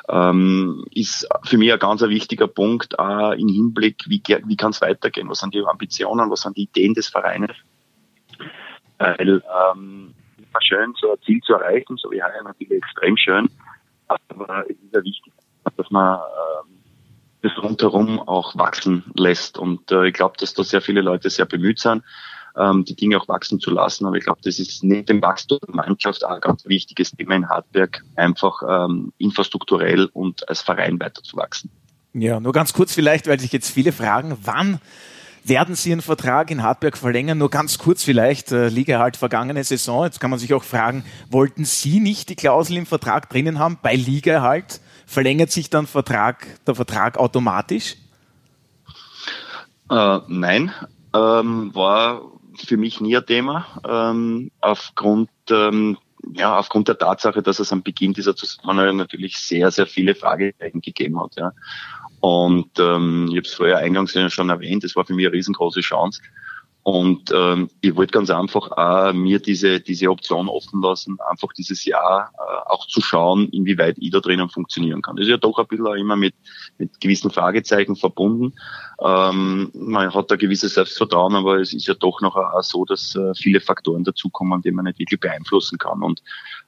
[0.09, 4.71] ähm, ist für mich ein ganz ein wichtiger Punkt auch im Hinblick, wie, wie kann
[4.71, 7.55] es weitergehen, was sind die Ambitionen, was sind die Ideen des Vereines.
[8.97, 13.49] Weil ähm, immer schön, so ein Ziel zu erreichen, so wie heuer natürlich extrem schön,
[14.07, 15.33] aber es ist ja wichtig,
[15.77, 16.81] dass man ähm,
[17.41, 19.57] das rundherum auch wachsen lässt.
[19.57, 22.03] Und äh, ich glaube, dass da sehr viele Leute sehr bemüht sind,
[22.57, 24.05] ähm, die Dinge auch wachsen zu lassen.
[24.05, 27.35] Aber ich glaube, das ist neben dem Wachstum der Mannschaft auch ein ganz wichtiges Thema
[27.35, 31.69] in Hartberg, einfach ähm, infrastrukturell und als Verein weiter zu wachsen.
[32.13, 34.79] Ja, nur ganz kurz vielleicht, weil sich jetzt viele fragen, wann
[35.43, 37.37] werden Sie Ihren Vertrag in Hartberg verlängern?
[37.37, 40.03] Nur ganz kurz vielleicht, äh, Liga halt vergangene Saison.
[40.03, 43.79] Jetzt kann man sich auch fragen, wollten Sie nicht die Klausel im Vertrag drinnen haben?
[43.81, 47.95] Bei Liga halt verlängert sich dann Vertrag, der Vertrag automatisch?
[49.89, 50.71] Äh, nein,
[51.13, 52.21] ähm, war
[52.67, 53.65] für mich nie ein Thema.
[53.87, 55.97] Ähm, aufgrund ähm,
[56.33, 60.81] ja, aufgrund der Tatsache, dass es am Beginn dieser Zusammenarbeit natürlich sehr, sehr viele Fragezeichen
[60.81, 61.35] gegeben hat.
[61.35, 61.51] Ja.
[62.19, 65.81] Und ähm, ich habe es vorher eingangs schon erwähnt, es war für mich eine riesengroße
[65.81, 66.21] Chance.
[66.83, 71.85] Und ähm, ich wollte ganz einfach auch mir diese, diese Option offen lassen, einfach dieses
[71.85, 75.15] Jahr äh, auch zu schauen, inwieweit ich da drinnen funktionieren kann.
[75.15, 76.33] Das ist ja doch ein bisschen auch immer mit,
[76.79, 78.53] mit gewissen Fragezeichen verbunden.
[78.99, 83.15] Ähm, man hat da gewisses Selbstvertrauen, aber es ist ja doch noch auch so, dass
[83.15, 86.01] äh, viele Faktoren dazukommen, die man nicht wirklich beeinflussen kann.
[86.01, 86.23] Und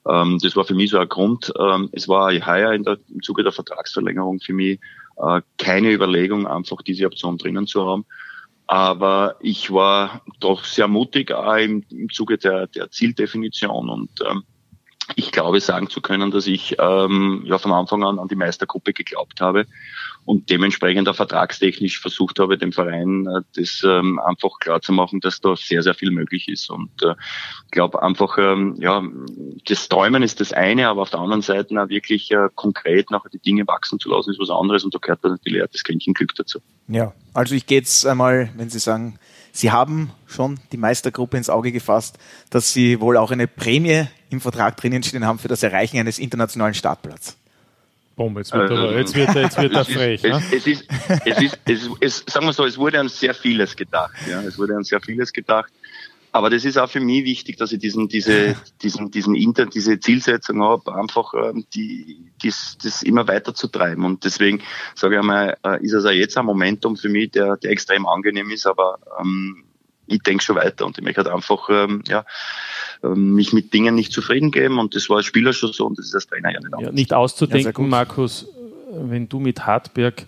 [0.07, 1.51] ähm, das war für mich so ein Grund.
[1.59, 4.79] Ähm, es war heuer in der, im Zuge der Vertragsverlängerung für mich
[5.17, 8.05] äh, keine Überlegung, einfach diese Option drinnen zu haben.
[8.67, 13.89] Aber ich war doch sehr mutig im, im Zuge der, der Zieldefinition.
[13.89, 14.43] Und ähm,
[15.15, 18.93] ich glaube sagen zu können, dass ich ähm, ja von Anfang an an die Meistergruppe
[18.93, 19.65] geglaubt habe
[20.25, 25.19] und dementsprechend auch vertragstechnisch versucht habe, dem Verein äh, das ähm, einfach klar zu machen,
[25.19, 26.69] dass da sehr, sehr viel möglich ist.
[26.69, 27.15] Und äh,
[27.71, 29.03] glaube einfach, ähm, ja,
[29.65, 33.29] das Träumen ist das eine, aber auf der anderen Seite auch wirklich äh, konkret nachher
[33.29, 35.83] die Dinge wachsen zu lassen, ist was anderes und da gehört dann natürlich auch das
[35.83, 36.59] Quäntchen Glück dazu.
[36.87, 39.19] Ja, also ich gehe jetzt einmal, wenn Sie sagen,
[39.51, 42.17] Sie haben schon die Meistergruppe ins Auge gefasst,
[42.49, 46.17] dass Sie wohl auch eine Prämie im Vertrag drinnen stehen haben für das Erreichen eines
[46.17, 47.37] internationalen Startplatzes.
[48.15, 50.21] Boom, jetzt wird, er, jetzt wird, jetzt wird er frech.
[50.23, 50.41] Ne?
[50.51, 50.85] Es, ist,
[51.25, 54.13] es, ist, es, es, sagen wir so, es wurde an sehr vieles gedacht.
[54.29, 55.71] Ja, es wurde an sehr vieles gedacht.
[56.31, 59.99] Aber das ist auch für mich wichtig, dass ich diesen, diese, diesen, diesen Inter, diese
[59.99, 64.03] Zielsetzung habe, einfach ähm, die, dies, das immer weiter zu treiben.
[64.03, 64.61] Und deswegen
[64.95, 68.07] sage ich einmal, äh, ist es auch jetzt ein Momentum für mich, der, der extrem
[68.07, 69.63] angenehm ist, aber ähm,
[70.07, 72.25] ich denke schon weiter und ich möchte halt einfach ähm, ja,
[73.03, 76.05] mich mit Dingen nicht zufrieden geben und das war als Spieler schon so und das
[76.05, 76.87] ist als Trainer ja nicht anders.
[76.87, 78.47] Ja, nicht auszudenken, ja, Markus,
[78.91, 80.27] wenn du mit Hartberg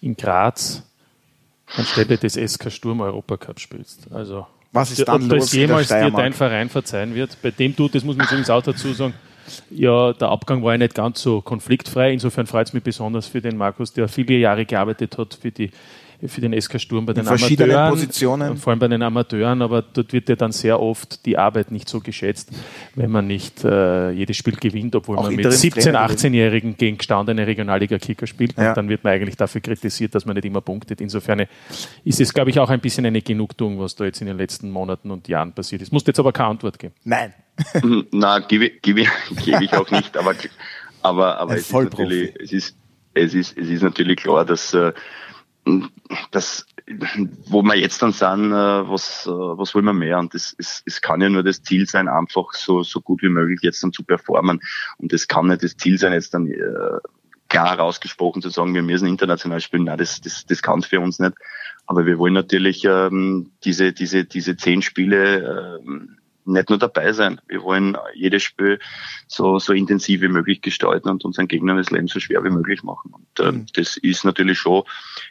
[0.00, 0.82] in Graz
[1.76, 4.08] anstelle des SK Sturm Europacup spielst.
[4.12, 7.74] Also was ist dann ob los das jemals dir dein Verein verzeihen wird, bei dem
[7.74, 9.14] du, das muss man übrigens auch dazu sagen,
[9.70, 12.12] ja, der Abgang war ja nicht ganz so konfliktfrei.
[12.12, 15.70] Insofern freut es mich besonders für den Markus, der viele Jahre gearbeitet hat für die
[16.26, 18.56] für den SK Sturm bei den Amateuren, Positionen.
[18.56, 21.88] vor allem bei den Amateuren, aber dort wird ja dann sehr oft die Arbeit nicht
[21.88, 22.50] so geschätzt,
[22.94, 27.46] wenn man nicht äh, jedes Spiel gewinnt, obwohl Auch man mit 17-, 18-Jährigen gegen gestandene
[27.46, 28.56] Regionalliga-Kicker spielt.
[28.56, 28.70] Ja.
[28.70, 31.00] Und dann wird man eigentlich dafür kritisiert, dass man nicht immer punktet.
[31.00, 31.46] Insofern
[32.04, 34.70] ist es, glaube ich, auch ein bisschen eine Genugtuung, was da jetzt in den letzten
[34.70, 35.92] Monaten und Jahren passiert ist.
[35.92, 36.94] Muss jetzt aber keine Antwort geben.
[37.04, 37.32] Nein.
[38.12, 39.04] Na, gebe, gebe,
[39.44, 40.34] gebe ich auch nicht, aber,
[41.02, 42.76] aber, aber es, ist natürlich, es, ist,
[43.14, 44.92] es, ist, es ist natürlich klar, dass äh,
[46.30, 46.66] das,
[47.46, 50.18] wo wir jetzt dann sind, äh, was, äh, was wollen wir mehr?
[50.18, 53.28] Und das, es, es kann ja nur das Ziel sein, einfach so, so gut wie
[53.28, 54.60] möglich jetzt dann zu performen.
[54.98, 56.98] Und es kann nicht das Ziel sein, jetzt dann äh,
[57.48, 59.84] klar rausgesprochen zu sagen, wir müssen international spielen.
[59.84, 61.34] Nein, das, das, das kann für uns nicht.
[61.86, 67.40] Aber wir wollen natürlich ähm, diese, diese, diese zehn Spiele ähm, nicht nur dabei sein.
[67.48, 68.78] Wir wollen jedes Spiel
[69.26, 72.82] so, so intensiv wie möglich gestalten und unseren Gegnern das Leben so schwer wie möglich
[72.82, 73.12] machen.
[73.12, 73.66] Und äh, mhm.
[73.74, 74.84] das ist natürlich schon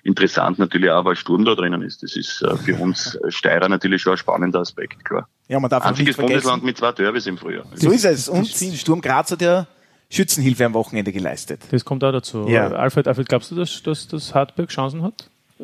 [0.03, 2.03] interessant, natürlich auch, weil Sturm da drinnen ist.
[2.03, 5.27] Das ist äh, für uns Steirer natürlich schon ein spannender Aspekt, klar.
[5.47, 7.65] Ja, man darf Einziges nicht Bundesland mit zwei Derbys im Frühjahr.
[7.73, 8.29] So ist es.
[8.29, 9.67] Und Sturm Graz hat ja
[10.11, 11.61] Schützenhilfe am Wochenende geleistet.
[11.71, 12.47] Das kommt auch dazu.
[12.47, 12.67] Ja.
[12.71, 15.29] Alfred, Alfred, glaubst du, dass, dass, dass Hartberg Chancen hat?
[15.59, 15.63] Äh,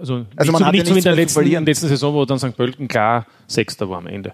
[0.00, 2.38] also, also man so, hat nicht ja so in der letzten, letzten Saison, wo dann
[2.38, 2.56] St.
[2.56, 4.32] Pölten klar Sechster war am Ende.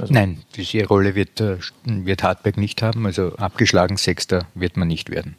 [0.00, 3.06] Also Nein, diese Rolle wird, äh, wird Hartberg nicht haben.
[3.06, 5.36] Also abgeschlagen Sechster wird man nicht werden.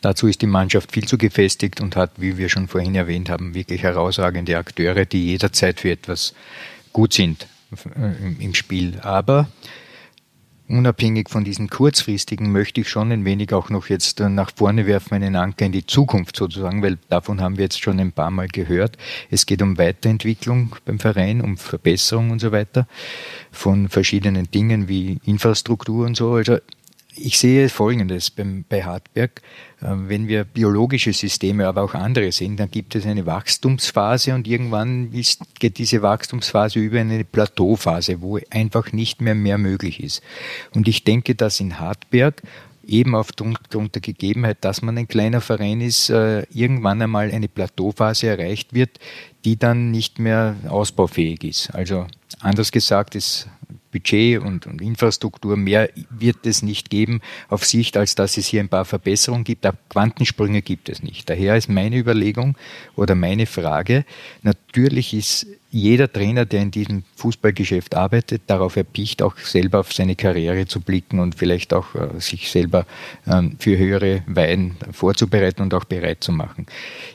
[0.00, 3.54] Dazu ist die Mannschaft viel zu gefestigt und hat, wie wir schon vorhin erwähnt haben,
[3.54, 6.34] wirklich herausragende Akteure, die jederzeit für etwas
[6.92, 7.46] gut sind
[7.96, 9.00] äh, im Spiel.
[9.00, 9.48] Aber
[10.68, 14.86] unabhängig von diesen kurzfristigen möchte ich schon ein wenig auch noch jetzt äh, nach vorne
[14.86, 18.30] werfen, einen Anker in die Zukunft sozusagen, weil davon haben wir jetzt schon ein paar
[18.30, 18.96] Mal gehört.
[19.30, 22.86] Es geht um Weiterentwicklung beim Verein, um Verbesserung und so weiter
[23.52, 26.32] von verschiedenen Dingen wie Infrastruktur und so.
[26.34, 26.58] Also
[27.16, 29.40] ich sehe Folgendes beim, bei Hartberg.
[29.82, 34.46] Ähm, wenn wir biologische Systeme, aber auch andere sehen, dann gibt es eine Wachstumsphase und
[34.46, 40.02] irgendwann ist, geht diese Wachstumsphase über in eine Plateauphase, wo einfach nicht mehr mehr möglich
[40.02, 40.22] ist.
[40.74, 42.42] Und ich denke, dass in Hartberg
[42.86, 48.28] eben aufgrund der Gegebenheit, dass man ein kleiner Verein ist, äh, irgendwann einmal eine Plateauphase
[48.28, 48.98] erreicht wird,
[49.44, 51.74] die dann nicht mehr ausbaufähig ist.
[51.74, 52.06] Also
[52.40, 53.48] anders gesagt, es
[53.94, 55.56] Budget und, und, Infrastruktur.
[55.56, 59.64] Mehr wird es nicht geben auf Sicht, als dass es hier ein paar Verbesserungen gibt.
[59.64, 61.30] Aber Quantensprünge gibt es nicht.
[61.30, 62.56] Daher ist meine Überlegung
[62.96, 64.04] oder meine Frage,
[64.42, 70.14] natürlich ist jeder Trainer, der in diesem Fußballgeschäft arbeitet, darauf erpicht, auch selber auf seine
[70.14, 72.86] Karriere zu blicken und vielleicht auch äh, sich selber
[73.26, 76.66] ähm, für höhere Weiden vorzubereiten und auch bereit zu machen.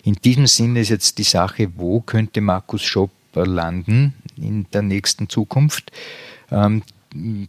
[0.03, 5.29] In diesem Sinne ist jetzt die Sache, wo könnte Markus Schopp landen in der nächsten
[5.29, 5.91] Zukunft?
[6.51, 6.83] Ähm,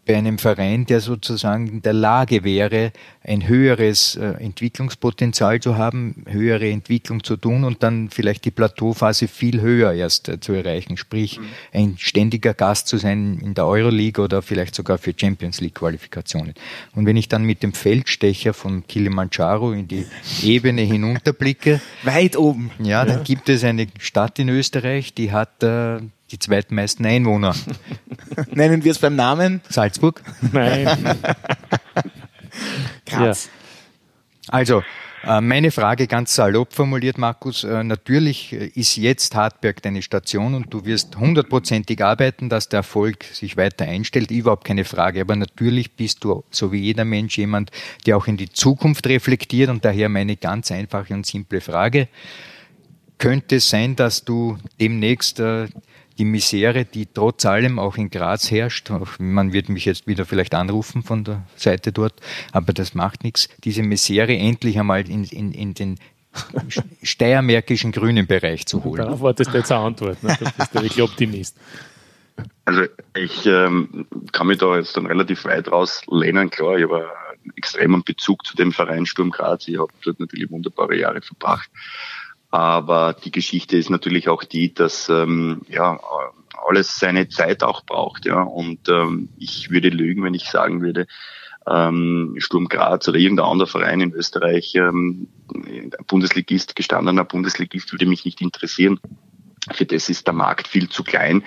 [0.07, 6.25] bei einem Verein, der sozusagen in der Lage wäre, ein höheres äh, Entwicklungspotenzial zu haben,
[6.27, 10.97] höhere Entwicklung zu tun und dann vielleicht die Plateauphase viel höher erst äh, zu erreichen,
[10.97, 11.45] sprich mhm.
[11.75, 16.55] ein ständiger Gast zu sein in der Euroleague oder vielleicht sogar für Champions League Qualifikationen.
[16.95, 20.07] Und wenn ich dann mit dem Feldstecher von Kilimanjaro in die
[20.43, 23.25] Ebene hinunterblicke, weit oben, ja, dann ja.
[23.25, 27.55] gibt es eine Stadt in Österreich, die hat äh, die zweitmeisten Einwohner.
[28.51, 29.61] Nennen wir es beim Namen?
[29.69, 30.23] Salzburg?
[30.53, 30.87] Nein.
[33.07, 33.47] Graz.
[33.47, 33.51] Ja.
[34.49, 34.83] Also,
[35.23, 37.65] äh, meine Frage ganz salopp formuliert, Markus.
[37.65, 43.25] Äh, natürlich ist jetzt Hartberg deine Station und du wirst hundertprozentig arbeiten, dass der Erfolg
[43.25, 44.31] sich weiter einstellt.
[44.31, 45.21] Überhaupt keine Frage.
[45.21, 47.71] Aber natürlich bist du, so wie jeder Mensch, jemand,
[48.07, 52.09] der auch in die Zukunft reflektiert und daher meine ganz einfache und simple Frage.
[53.19, 55.69] Könnte es sein, dass du demnächst äh,
[56.21, 60.55] die Misere, die trotz allem auch in Graz herrscht, man wird mich jetzt wieder vielleicht
[60.55, 62.13] anrufen von der Seite dort,
[62.53, 65.99] aber das macht nichts, diese Misere endlich einmal in, in, in den
[67.03, 69.03] steiermärkischen grünen Bereich zu holen.
[69.03, 70.37] Darauf wartest du jetzt eine Antwort, ne?
[70.39, 71.57] du bist ja wirklich Optimist.
[72.67, 72.83] Also
[73.17, 76.51] ich ähm, kann mich da jetzt dann relativ weit rauslehnen.
[76.51, 79.67] Klar, ich habe einen extremen Bezug zu dem Verein Sturm Graz.
[79.69, 81.71] Ich habe dort natürlich wunderbare Jahre verbracht.
[82.51, 86.01] Aber die Geschichte ist natürlich auch die, dass ähm, ja
[86.67, 88.27] alles seine Zeit auch braucht.
[88.27, 88.43] Ja.
[88.43, 91.07] Und ähm, ich würde lügen, wenn ich sagen würde,
[91.69, 95.29] ähm, Sturm Graz oder irgendein anderer Verein in Österreich, ähm,
[96.07, 99.01] Bundesligist, gestandener Bundesligist, würde mich nicht interessieren.
[99.73, 101.45] Für das ist der Markt viel zu klein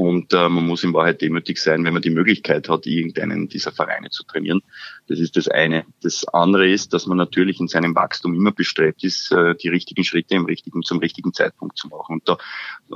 [0.00, 3.70] und äh, man muss in Wahrheit demütig sein, wenn man die Möglichkeit hat, irgendeinen dieser
[3.70, 4.62] Vereine zu trainieren.
[5.08, 5.84] Das ist das eine.
[6.00, 10.02] Das andere ist, dass man natürlich in seinem Wachstum immer bestrebt ist, äh, die richtigen
[10.02, 12.14] Schritte im richtigen, zum richtigen Zeitpunkt zu machen.
[12.14, 12.38] Und da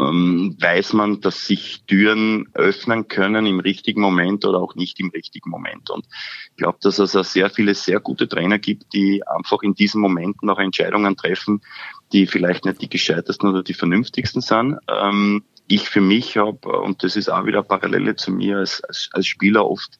[0.00, 5.10] ähm, weiß man, dass sich Türen öffnen können im richtigen Moment oder auch nicht im
[5.10, 5.90] richtigen Moment.
[5.90, 6.06] Und
[6.52, 10.00] ich glaube, dass es auch sehr viele sehr gute Trainer gibt, die einfach in diesen
[10.00, 11.60] Momenten auch Entscheidungen treffen,
[12.14, 14.78] die vielleicht nicht die gescheitesten oder die vernünftigsten sind.
[14.88, 19.08] Ähm, ich für mich habe, und das ist auch wieder Parallele zu mir als, als,
[19.12, 19.98] als Spieler, oft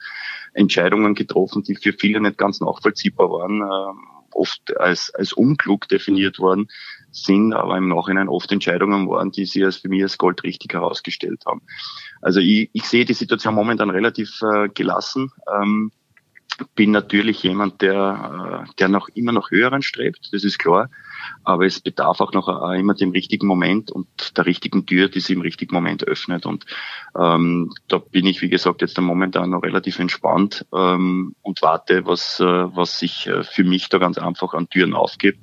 [0.53, 6.38] Entscheidungen getroffen, die für viele nicht ganz nachvollziehbar waren, äh, oft als, als unklug definiert
[6.38, 6.68] worden
[7.11, 11.44] sind, aber im Nachhinein oft Entscheidungen waren, die sie als für mich als goldrichtig herausgestellt
[11.46, 11.62] haben.
[12.20, 15.31] Also ich, ich sehe die Situation momentan relativ äh, gelassen.
[15.57, 15.92] Ähm,
[16.74, 20.90] bin natürlich jemand, der, äh, der noch immer noch höheren strebt, das ist klar.
[21.42, 24.06] Aber es bedarf auch noch äh, immer dem richtigen Moment und
[24.37, 26.46] der richtigen Tür, die sich im richtigen Moment öffnet.
[26.46, 26.64] Und
[27.18, 32.40] ähm, da bin ich, wie gesagt, jetzt momentan noch relativ entspannt ähm, und warte, was,
[32.40, 35.38] äh, was sich äh, für mich da ganz einfach an Türen aufgibt.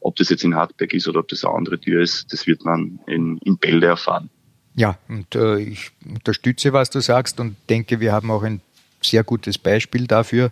[0.00, 2.64] Ob das jetzt in Hartberg ist oder ob das eine andere Tür ist, das wird
[2.64, 4.30] man in, in Bälde erfahren.
[4.74, 8.62] Ja, und äh, ich unterstütze, was du sagst und denke, wir haben auch ein
[9.02, 10.50] sehr gutes Beispiel dafür,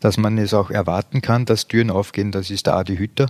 [0.00, 2.32] dass man es auch erwarten kann, dass Türen aufgehen.
[2.32, 3.26] Das ist der Adi Hütter,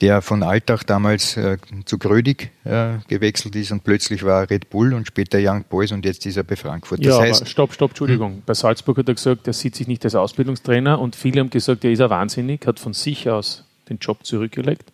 [0.00, 4.70] der von Alltag damals äh, zu Grödig äh, gewechselt ist und plötzlich war er Red
[4.70, 7.00] Bull und später Young Boys und jetzt ist er bei Frankfurt.
[7.00, 8.32] Das ja, heißt, stopp, stopp, Entschuldigung.
[8.32, 8.42] Hm.
[8.44, 11.84] Bei Salzburg hat er gesagt, er sieht sich nicht als Ausbildungstrainer und viele haben gesagt,
[11.84, 14.92] er ist ja wahnsinnig, hat von sich aus den Job zurückgelegt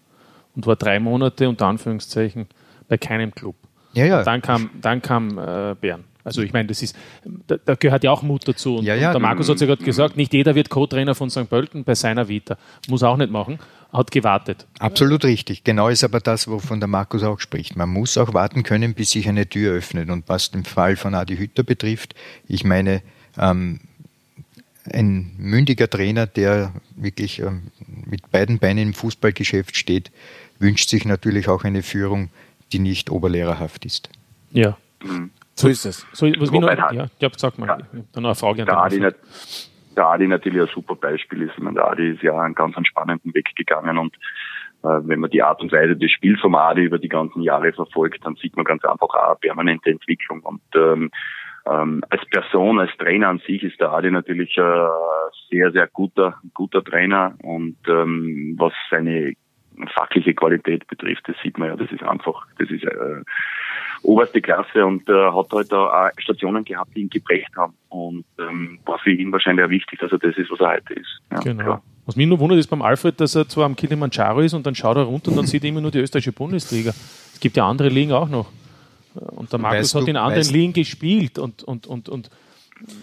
[0.55, 2.47] und war drei Monate unter Anführungszeichen
[2.89, 3.57] bei keinem Club.
[3.95, 4.19] Ja, ja.
[4.21, 6.05] Und dann kam, dann kam äh, Bern.
[6.25, 6.97] Also ich meine, das ist,
[7.47, 8.77] da, da, gehört ja auch Mut dazu.
[8.77, 9.09] Und, ja, ja.
[9.09, 11.49] und der Markus hat ja gerade gesagt, nicht jeder wird Co-Trainer von St.
[11.49, 12.57] Pölten bei seiner Vita.
[12.89, 13.59] Muss auch nicht machen.
[13.93, 14.67] Hat gewartet.
[14.79, 15.65] Absolut richtig.
[15.65, 17.77] Genau ist aber das, wovon der Markus auch spricht.
[17.77, 20.09] Man muss auch warten können, bis sich eine Tür öffnet.
[20.09, 22.15] Und was den Fall von Adi Hütter betrifft,
[22.49, 23.03] ich meine,
[23.39, 23.81] ähm,
[24.91, 27.69] ein mündiger Trainer, der wirklich ähm,
[28.07, 30.11] mit beiden Beinen im Fußballgeschäft steht,
[30.59, 32.31] wünscht sich natürlich auch eine Führung,
[32.73, 34.09] die nicht oberlehrerhaft ist.
[34.51, 34.77] Ja.
[35.63, 36.07] So ist es.
[36.13, 37.79] So, was noch, ja, ja, sag mal, ja,
[38.13, 39.17] dann eine Frage an der Adi, nicht,
[39.97, 41.53] der Adi natürlich ein super Beispiel ist.
[41.57, 44.17] Ich meine, der Adi ist ja einen ganz spannenden Weg gegangen und
[44.83, 47.73] äh, wenn man die Art und Weise des Spiels vom Adi über die ganzen Jahre
[47.73, 50.41] verfolgt, dann sieht man ganz einfach auch eine permanente Entwicklung.
[50.41, 51.11] Und ähm,
[51.65, 54.89] ähm, als Person, als Trainer an sich ist der Adi natürlich äh,
[55.49, 59.35] sehr, sehr guter, guter Trainer und ähm, was seine
[59.95, 63.23] fachliche Qualität betrifft, das sieht man ja, das ist einfach, das ist äh,
[64.03, 67.75] oberste Klasse und äh, hat halt da auch Stationen gehabt, die ihn geprägt haben.
[67.89, 70.95] Und ähm, war für ihn wahrscheinlich auch wichtig, dass er das ist, was er heute
[70.95, 71.21] ist.
[71.31, 71.65] Ja, genau.
[71.65, 71.83] Klar.
[72.05, 74.75] Was mich nur wundert, ist beim Alfred, dass er zwar am Kilimanjaro ist und dann
[74.75, 76.91] schaut er runter und dann sieht er immer nur die österreichische Bundesliga.
[77.33, 78.51] Es gibt ja andere Ligen auch noch.
[79.15, 82.31] Und der Markus weißt hat in anderen Ligen gespielt und, und, und, und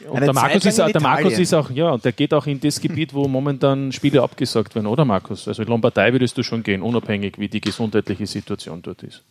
[0.09, 3.13] und der Markus, ist, der Markus ist auch, ja, der geht auch in das Gebiet,
[3.13, 5.47] wo momentan Spiele abgesagt werden, oder Markus?
[5.47, 9.23] Also in Lombardei würdest du schon gehen, unabhängig wie die gesundheitliche Situation dort ist.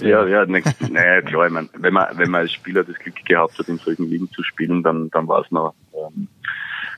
[0.00, 3.24] Ja, ja, ne, naja, klar, ich mein, wenn man, wenn man als Spieler das Glück
[3.24, 6.28] gehabt hat, in solchen Ligen zu spielen, dann, dann war es noch, ähm,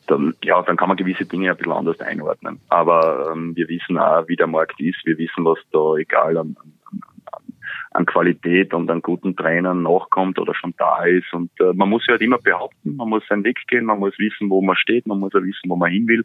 [0.06, 2.60] dann, ja, dann kann man gewisse Dinge ein bisschen anders einordnen.
[2.68, 6.56] Aber ähm, wir wissen auch, wie der Markt ist, wir wissen, was da egal an,
[6.60, 6.72] an,
[7.90, 11.32] an Qualität und an guten Trainern nachkommt oder schon da ist.
[11.32, 14.18] Und äh, man muss sich halt immer behaupten, man muss seinen Weg gehen, man muss
[14.18, 16.22] wissen, wo man steht, man muss auch wissen, wo man hin will.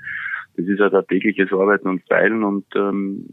[0.56, 3.26] Das ist halt ein tägliches Arbeiten und Teilen und ähm,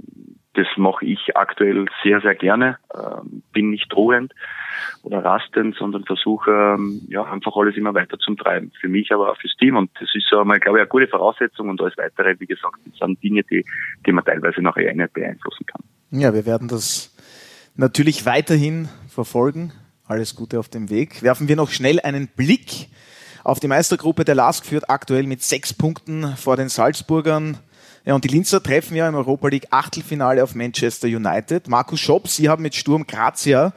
[0.54, 2.78] das mache ich aktuell sehr, sehr gerne.
[2.94, 4.34] Ähm, bin nicht drohend
[5.02, 8.72] oder rastend, sondern versuche ähm, ja einfach alles immer weiter zu treiben.
[8.80, 9.76] Für mich, aber auch fürs Team.
[9.76, 11.68] Und das ist einmal, glaube ich, eine gute Voraussetzung.
[11.68, 13.64] Und alles weitere, wie gesagt, sind Dinge, die,
[14.04, 15.82] die man teilweise nachher nicht beeinflussen kann.
[16.10, 17.16] Ja, wir werden das
[17.76, 19.72] natürlich weiterhin verfolgen.
[20.06, 21.22] Alles Gute auf dem Weg.
[21.22, 22.88] Werfen wir noch schnell einen Blick
[23.44, 24.24] auf die Meistergruppe.
[24.24, 27.58] Der LASK führt aktuell mit sechs Punkten vor den Salzburgern.
[28.11, 31.68] Ja, und die Linzer treffen ja im Europa League Achtelfinale auf Manchester United.
[31.68, 33.73] Markus Schopp, Sie haben mit Sturm Grazia,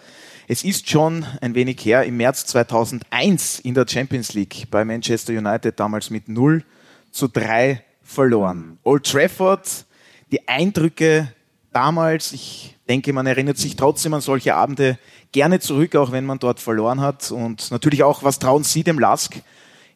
[0.47, 5.33] es ist schon ein wenig her, im März 2001 in der Champions League bei Manchester
[5.33, 6.63] United damals mit 0
[7.11, 8.79] zu 3 verloren.
[8.81, 9.85] Old Trafford,
[10.31, 11.31] die Eindrücke
[11.71, 14.97] damals, ich denke, man erinnert sich trotzdem an solche Abende
[15.31, 17.29] gerne zurück, auch wenn man dort verloren hat.
[17.29, 19.35] Und natürlich auch, was trauen Sie dem Lask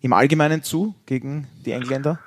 [0.01, 2.19] im Allgemeinen zu gegen die Engländer?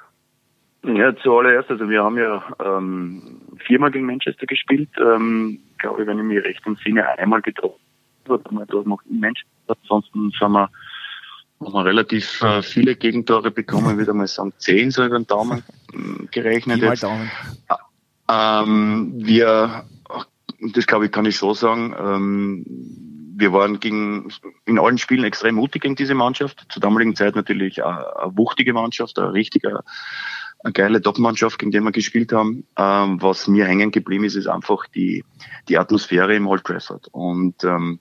[0.83, 4.89] Ja, zuallererst, also wir haben ja ähm, viermal gegen Manchester gespielt.
[4.99, 7.81] Ähm, glaube ich, wenn ich mich recht entsinne, einmal getroffen.
[8.29, 9.51] Haben wir dort noch in Manchester.
[9.69, 10.71] Ansonsten sind wir,
[11.61, 15.63] haben wir relativ äh, viele Gegentore bekommen, wieder mal sagen, zehn so über den Daumen
[15.93, 16.79] äh, gerechnet.
[16.79, 17.03] Jetzt.
[17.03, 17.31] Daumen.
[18.31, 19.85] Ähm, wir,
[20.73, 22.65] das glaube ich, kann ich so sagen, ähm,
[23.37, 24.31] wir waren gegen,
[24.67, 26.67] in allen Spielen extrem mutig gegen diese Mannschaft.
[26.71, 29.83] Zur damaligen Zeit natürlich eine, eine wuchtige Mannschaft, ein richtiger
[30.63, 32.67] eine geile Top-Mannschaft, gegen die wir gespielt haben.
[32.77, 35.25] Ähm, was mir hängen geblieben ist, ist einfach die,
[35.69, 37.09] die Atmosphäre im Old Trafford.
[37.13, 38.01] Und ähm,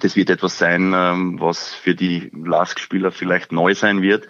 [0.00, 4.28] das wird etwas sein, ähm, was für die Lask-Spieler vielleicht neu sein wird.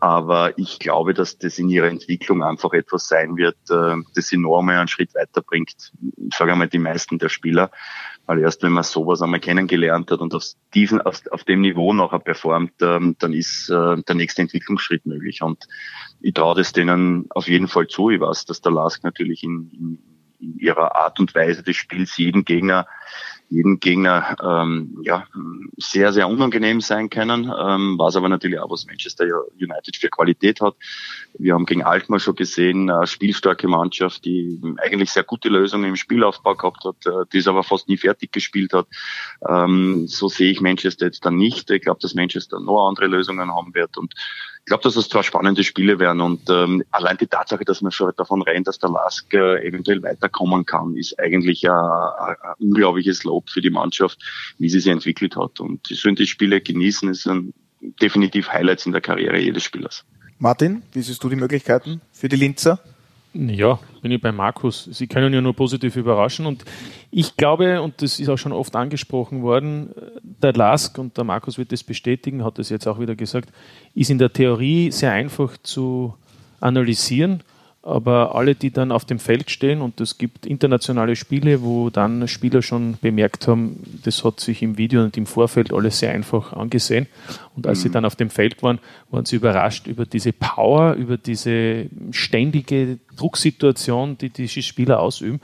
[0.00, 4.36] Aber ich glaube, dass das in ihrer Entwicklung einfach etwas sein wird, äh, das sie
[4.36, 5.92] noch einmal einen Schritt weiterbringt.
[6.16, 7.70] Ich sage einmal die meisten der Spieler.
[8.28, 11.94] Weil erst wenn man sowas einmal kennengelernt hat und auf, diesen, auf, auf dem Niveau
[11.94, 15.40] nachher performt, ähm, dann ist äh, der nächste Entwicklungsschritt möglich.
[15.40, 15.66] Und
[16.20, 18.10] ich traue das denen auf jeden Fall zu.
[18.10, 19.98] Ich weiß, dass der Lask natürlich in, in,
[20.40, 22.86] in ihrer Art und Weise des Spiels jeden Gegner
[23.50, 25.26] jeden Gegner ähm, ja,
[25.76, 29.24] sehr, sehr unangenehm sein können, ähm, was aber natürlich auch, was Manchester
[29.58, 30.74] United für Qualität hat.
[31.38, 35.96] Wir haben gegen Alkmaar schon gesehen, eine spielstarke Mannschaft, die eigentlich sehr gute Lösungen im
[35.96, 38.86] Spielaufbau gehabt hat, äh, die es aber fast nie fertig gespielt hat.
[39.48, 41.70] Ähm, so sehe ich Manchester jetzt dann nicht.
[41.70, 44.14] Ich glaube, dass Manchester noch andere Lösungen haben wird und
[44.68, 47.90] ich glaube, dass es zwei spannende Spiele werden und ähm, allein die Tatsache, dass man
[47.90, 53.24] schon davon rein, dass der Lask äh, eventuell weiterkommen kann, ist eigentlich ein, ein, unglaubliches
[53.24, 54.18] Lob für die Mannschaft,
[54.58, 55.58] wie sie sich entwickelt hat.
[55.60, 57.54] Und sie sollen die Spiele genießen, es sind
[58.02, 60.04] definitiv Highlights in der Karriere jedes Spielers.
[60.38, 62.78] Martin, wie siehst du die Möglichkeiten für die Linzer?
[63.40, 64.88] Ja, bin ich bei Markus.
[64.90, 66.44] Sie können ja nur positiv überraschen.
[66.44, 66.64] Und
[67.12, 69.90] ich glaube, und das ist auch schon oft angesprochen worden,
[70.24, 73.50] der Lask, und der Markus wird das bestätigen, hat das jetzt auch wieder gesagt,
[73.94, 76.14] ist in der Theorie sehr einfach zu
[76.58, 77.44] analysieren.
[77.88, 82.28] Aber alle, die dann auf dem Feld stehen, und es gibt internationale Spiele, wo dann
[82.28, 86.52] Spieler schon bemerkt haben, das hat sich im Video und im Vorfeld alles sehr einfach
[86.52, 87.06] angesehen.
[87.56, 87.82] Und als mhm.
[87.82, 88.78] sie dann auf dem Feld waren,
[89.10, 95.40] waren sie überrascht über diese Power, über diese ständige Drucksituation, die diese Spieler ausüben.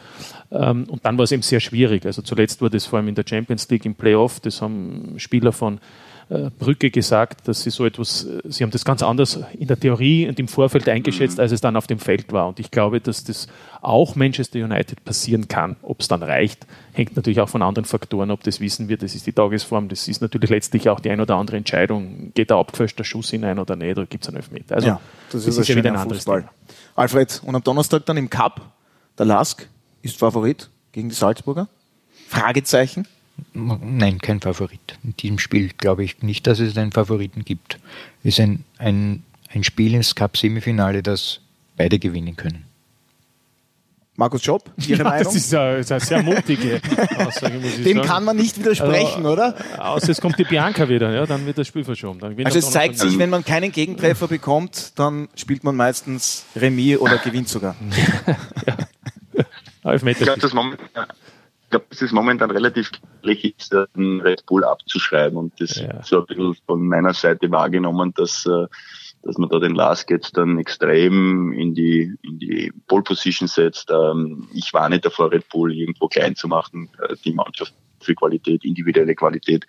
[0.53, 2.05] Ähm, und dann war es eben sehr schwierig.
[2.05, 5.53] Also zuletzt war das vor allem in der Champions League im Playoff, das haben Spieler
[5.53, 5.81] von
[6.29, 10.27] Brücke gesagt, dass sie so etwas, äh, sie haben das ganz anders in der Theorie
[10.29, 12.49] und im Vorfeld eingeschätzt, als es dann auf dem Feld war.
[12.49, 13.47] Und ich glaube, dass das
[13.83, 15.77] auch Manchester United passieren kann.
[15.83, 18.41] Ob es dann reicht, hängt natürlich auch von anderen Faktoren ab.
[18.43, 21.37] Das wissen wir, das ist die Tagesform, das ist natürlich letztlich auch die ein oder
[21.37, 22.33] andere Entscheidung.
[22.35, 24.77] Geht der abgefälschter Schuss hinein oder nicht, oder gibt es einen Elfmeter?
[24.77, 25.01] Also, ja,
[25.31, 26.41] das, das ist, ja wieder ein anderes Fußball.
[26.41, 26.53] Thema.
[26.97, 28.63] Alfred, und am Donnerstag dann im Cup,
[29.19, 29.69] der Lask
[30.01, 31.69] ist Favorit gegen die Salzburger?
[32.29, 33.07] Fragezeichen?
[33.53, 34.99] Nein, kein Favorit.
[35.03, 37.79] In diesem Spiel glaube ich nicht, dass es einen Favoriten gibt.
[38.23, 39.23] Es ist ein, ein,
[39.53, 41.41] ein Spiel ins Cup-Semifinale, das
[41.77, 42.65] beide gewinnen können.
[44.17, 45.25] Markus Schopp, Ihre Ja, Meinung?
[45.25, 46.81] das ist eine, ist eine sehr mutige
[47.17, 48.07] Aussage, muss ich Dem sagen.
[48.09, 49.57] kann man nicht widersprechen, Also, oder?
[49.79, 52.23] Außer es kommt die Bianca wieder, ja, dann wird das Spiel verschoben.
[52.45, 57.19] Also es zeigt sich, wenn man keinen Gegentreffer bekommt, dann spielt man meistens Remis oder
[57.19, 57.75] gewinnt sogar.
[59.87, 60.25] Ich Elfmeter.
[60.25, 61.24] glaube, das momentan, ich
[61.75, 62.91] glaube, es momentan relativ
[63.23, 65.37] ist, einen Red Bull abzuschreiben.
[65.37, 66.03] Und das Ja.
[66.03, 68.67] so ein bisschen von meiner Seite wahrgenommen, dass, äh,
[69.23, 73.91] dass man da den Lars jetzt dann extrem in die, in die Pole Position setzt.
[73.91, 78.15] Ähm, Ich war nicht davor, Red Bull irgendwo klein zu machen, äh, die Mannschaft für
[78.15, 79.67] Qualität, individuelle Qualität.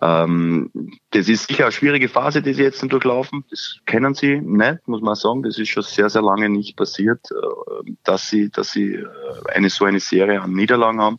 [0.00, 0.70] Ähm,
[1.10, 3.44] das ist sicher eine schwierige Phase, die sie jetzt durchlaufen.
[3.50, 5.42] Das kennen sie nicht, muss man sagen.
[5.42, 9.06] Das ist schon sehr, sehr lange nicht passiert, äh, dass sie, dass sie äh,
[9.54, 11.18] eine so eine Serie an Niederlagen haben.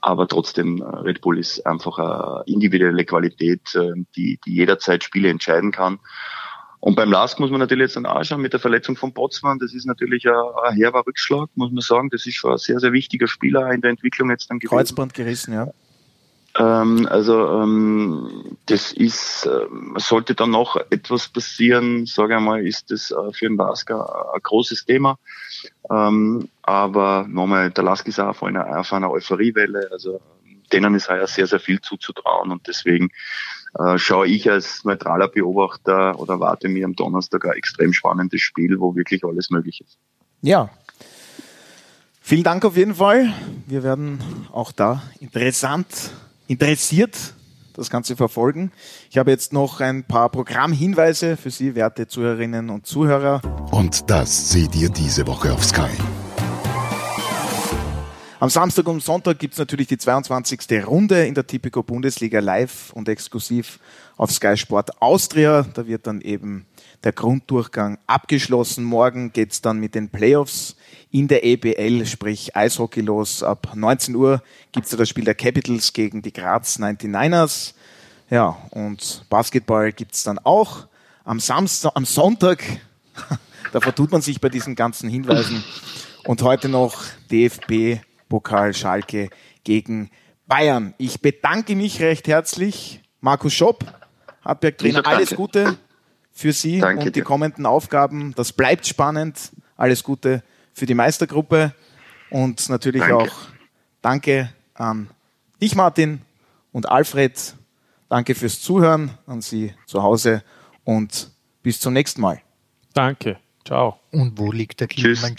[0.00, 3.76] Aber trotzdem, äh, Red Bull ist einfach eine individuelle Qualität,
[4.14, 5.98] die, die jederzeit Spiele entscheiden kann.
[6.86, 9.58] Und beim Lask muss man natürlich jetzt dann anschauen mit der Verletzung von Botsmann.
[9.58, 10.34] Das ist natürlich ein,
[10.66, 12.10] ein herber Rückschlag, muss man sagen.
[12.10, 14.76] Das ist schon ein sehr, sehr wichtiger Spieler in der Entwicklung jetzt dann gewesen.
[14.76, 15.66] Kreuzband gerissen, ja.
[16.56, 22.92] Ähm, also ähm, das ist, ähm, sollte dann noch etwas passieren, sage ich mal, ist
[22.92, 25.18] das äh, für den Lasker ein großes Thema.
[25.90, 30.20] Ähm, aber nochmal, der Lask ist auch auf einer, auf einer Euphoriewelle, also
[30.72, 33.10] denen ist heuer sehr, sehr viel zuzutrauen und deswegen
[33.78, 38.78] äh, schaue ich als neutraler Beobachter oder warte mir am Donnerstag ein extrem spannendes Spiel,
[38.80, 39.98] wo wirklich alles möglich ist.
[40.42, 40.70] Ja.
[42.20, 43.32] Vielen Dank auf jeden Fall.
[43.66, 44.18] Wir werden
[44.52, 45.86] auch da interessant,
[46.48, 47.16] interessiert
[47.74, 48.72] das Ganze verfolgen.
[49.10, 53.42] Ich habe jetzt noch ein paar Programmhinweise für Sie, werte Zuhörerinnen und Zuhörer.
[53.70, 55.90] Und das seht ihr diese Woche auf Sky.
[58.38, 60.86] Am Samstag und Sonntag gibt's natürlich die 22.
[60.86, 63.80] Runde in der Tipico Bundesliga live und exklusiv
[64.18, 65.62] auf Sky Sport Austria.
[65.72, 66.66] Da wird dann eben
[67.02, 68.84] der Grunddurchgang abgeschlossen.
[68.84, 70.76] Morgen geht's dann mit den Playoffs
[71.10, 73.42] in der EBL, sprich Eishockey los.
[73.42, 77.72] Ab 19 Uhr gibt's da das Spiel der Capitals gegen die Graz 99ers.
[78.28, 80.88] Ja, und Basketball gibt's dann auch.
[81.24, 82.62] Am Samstag, am Sonntag,
[83.72, 85.64] da vertut man sich bei diesen ganzen Hinweisen.
[86.26, 89.30] Und heute noch DFB Pokal Schalke
[89.64, 90.10] gegen
[90.46, 90.94] Bayern.
[90.98, 93.00] Ich bedanke mich recht herzlich.
[93.20, 93.84] Markus Schopp,
[94.44, 95.34] Hartberg Trainer, alles.
[95.34, 95.76] Gute
[96.32, 97.24] für Sie Danke und die dir.
[97.24, 98.34] kommenden Aufgaben.
[98.34, 99.52] Das bleibt spannend.
[99.76, 101.74] Alles Gute für die Meistergruppe
[102.30, 103.16] und natürlich Danke.
[103.16, 103.32] auch
[104.02, 105.08] danke an
[105.60, 106.22] dich, Martin,
[106.72, 107.54] und Alfred.
[108.08, 110.42] Danke fürs Zuhören an Sie zu Hause
[110.84, 111.30] und
[111.62, 112.40] bis zum nächsten Mal.
[112.94, 113.38] Danke.
[113.64, 113.98] Ciao.
[114.12, 115.22] Und wo liegt der Tschüss,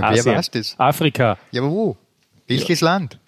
[0.00, 0.34] Na, wer Asien.
[0.36, 0.74] weiß das?
[0.78, 1.38] Afrika.
[1.50, 1.96] Ja, aber wo?
[2.46, 3.18] Welches Land?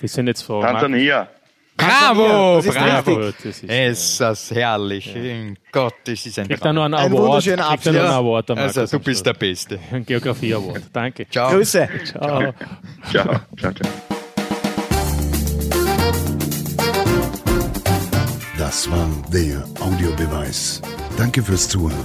[0.00, 0.62] Das sind jetzt Fragen.
[0.62, 1.28] Tansania.
[1.76, 2.56] Bravo!
[2.56, 3.14] Das ist bravo!
[3.14, 3.42] richtig.
[3.42, 5.14] Das ist, Es ist herrlich.
[5.16, 7.22] In Gott, das ist ein Kriegt er noch einen Ein Award.
[7.28, 8.10] wunderschöner Kriegt er noch einen.
[8.10, 9.78] Award, Also, du bist der Beste.
[9.90, 10.82] Ein Geografie-Award.
[10.92, 11.26] Danke.
[11.30, 11.50] Ciao.
[11.52, 11.88] Grüße.
[12.04, 12.52] Ciao.
[13.10, 13.40] Ciao.
[13.58, 13.90] Ciao, ciao.
[18.58, 20.82] Das war der Audiobeweis.
[21.16, 22.04] Danke fürs Zuhören.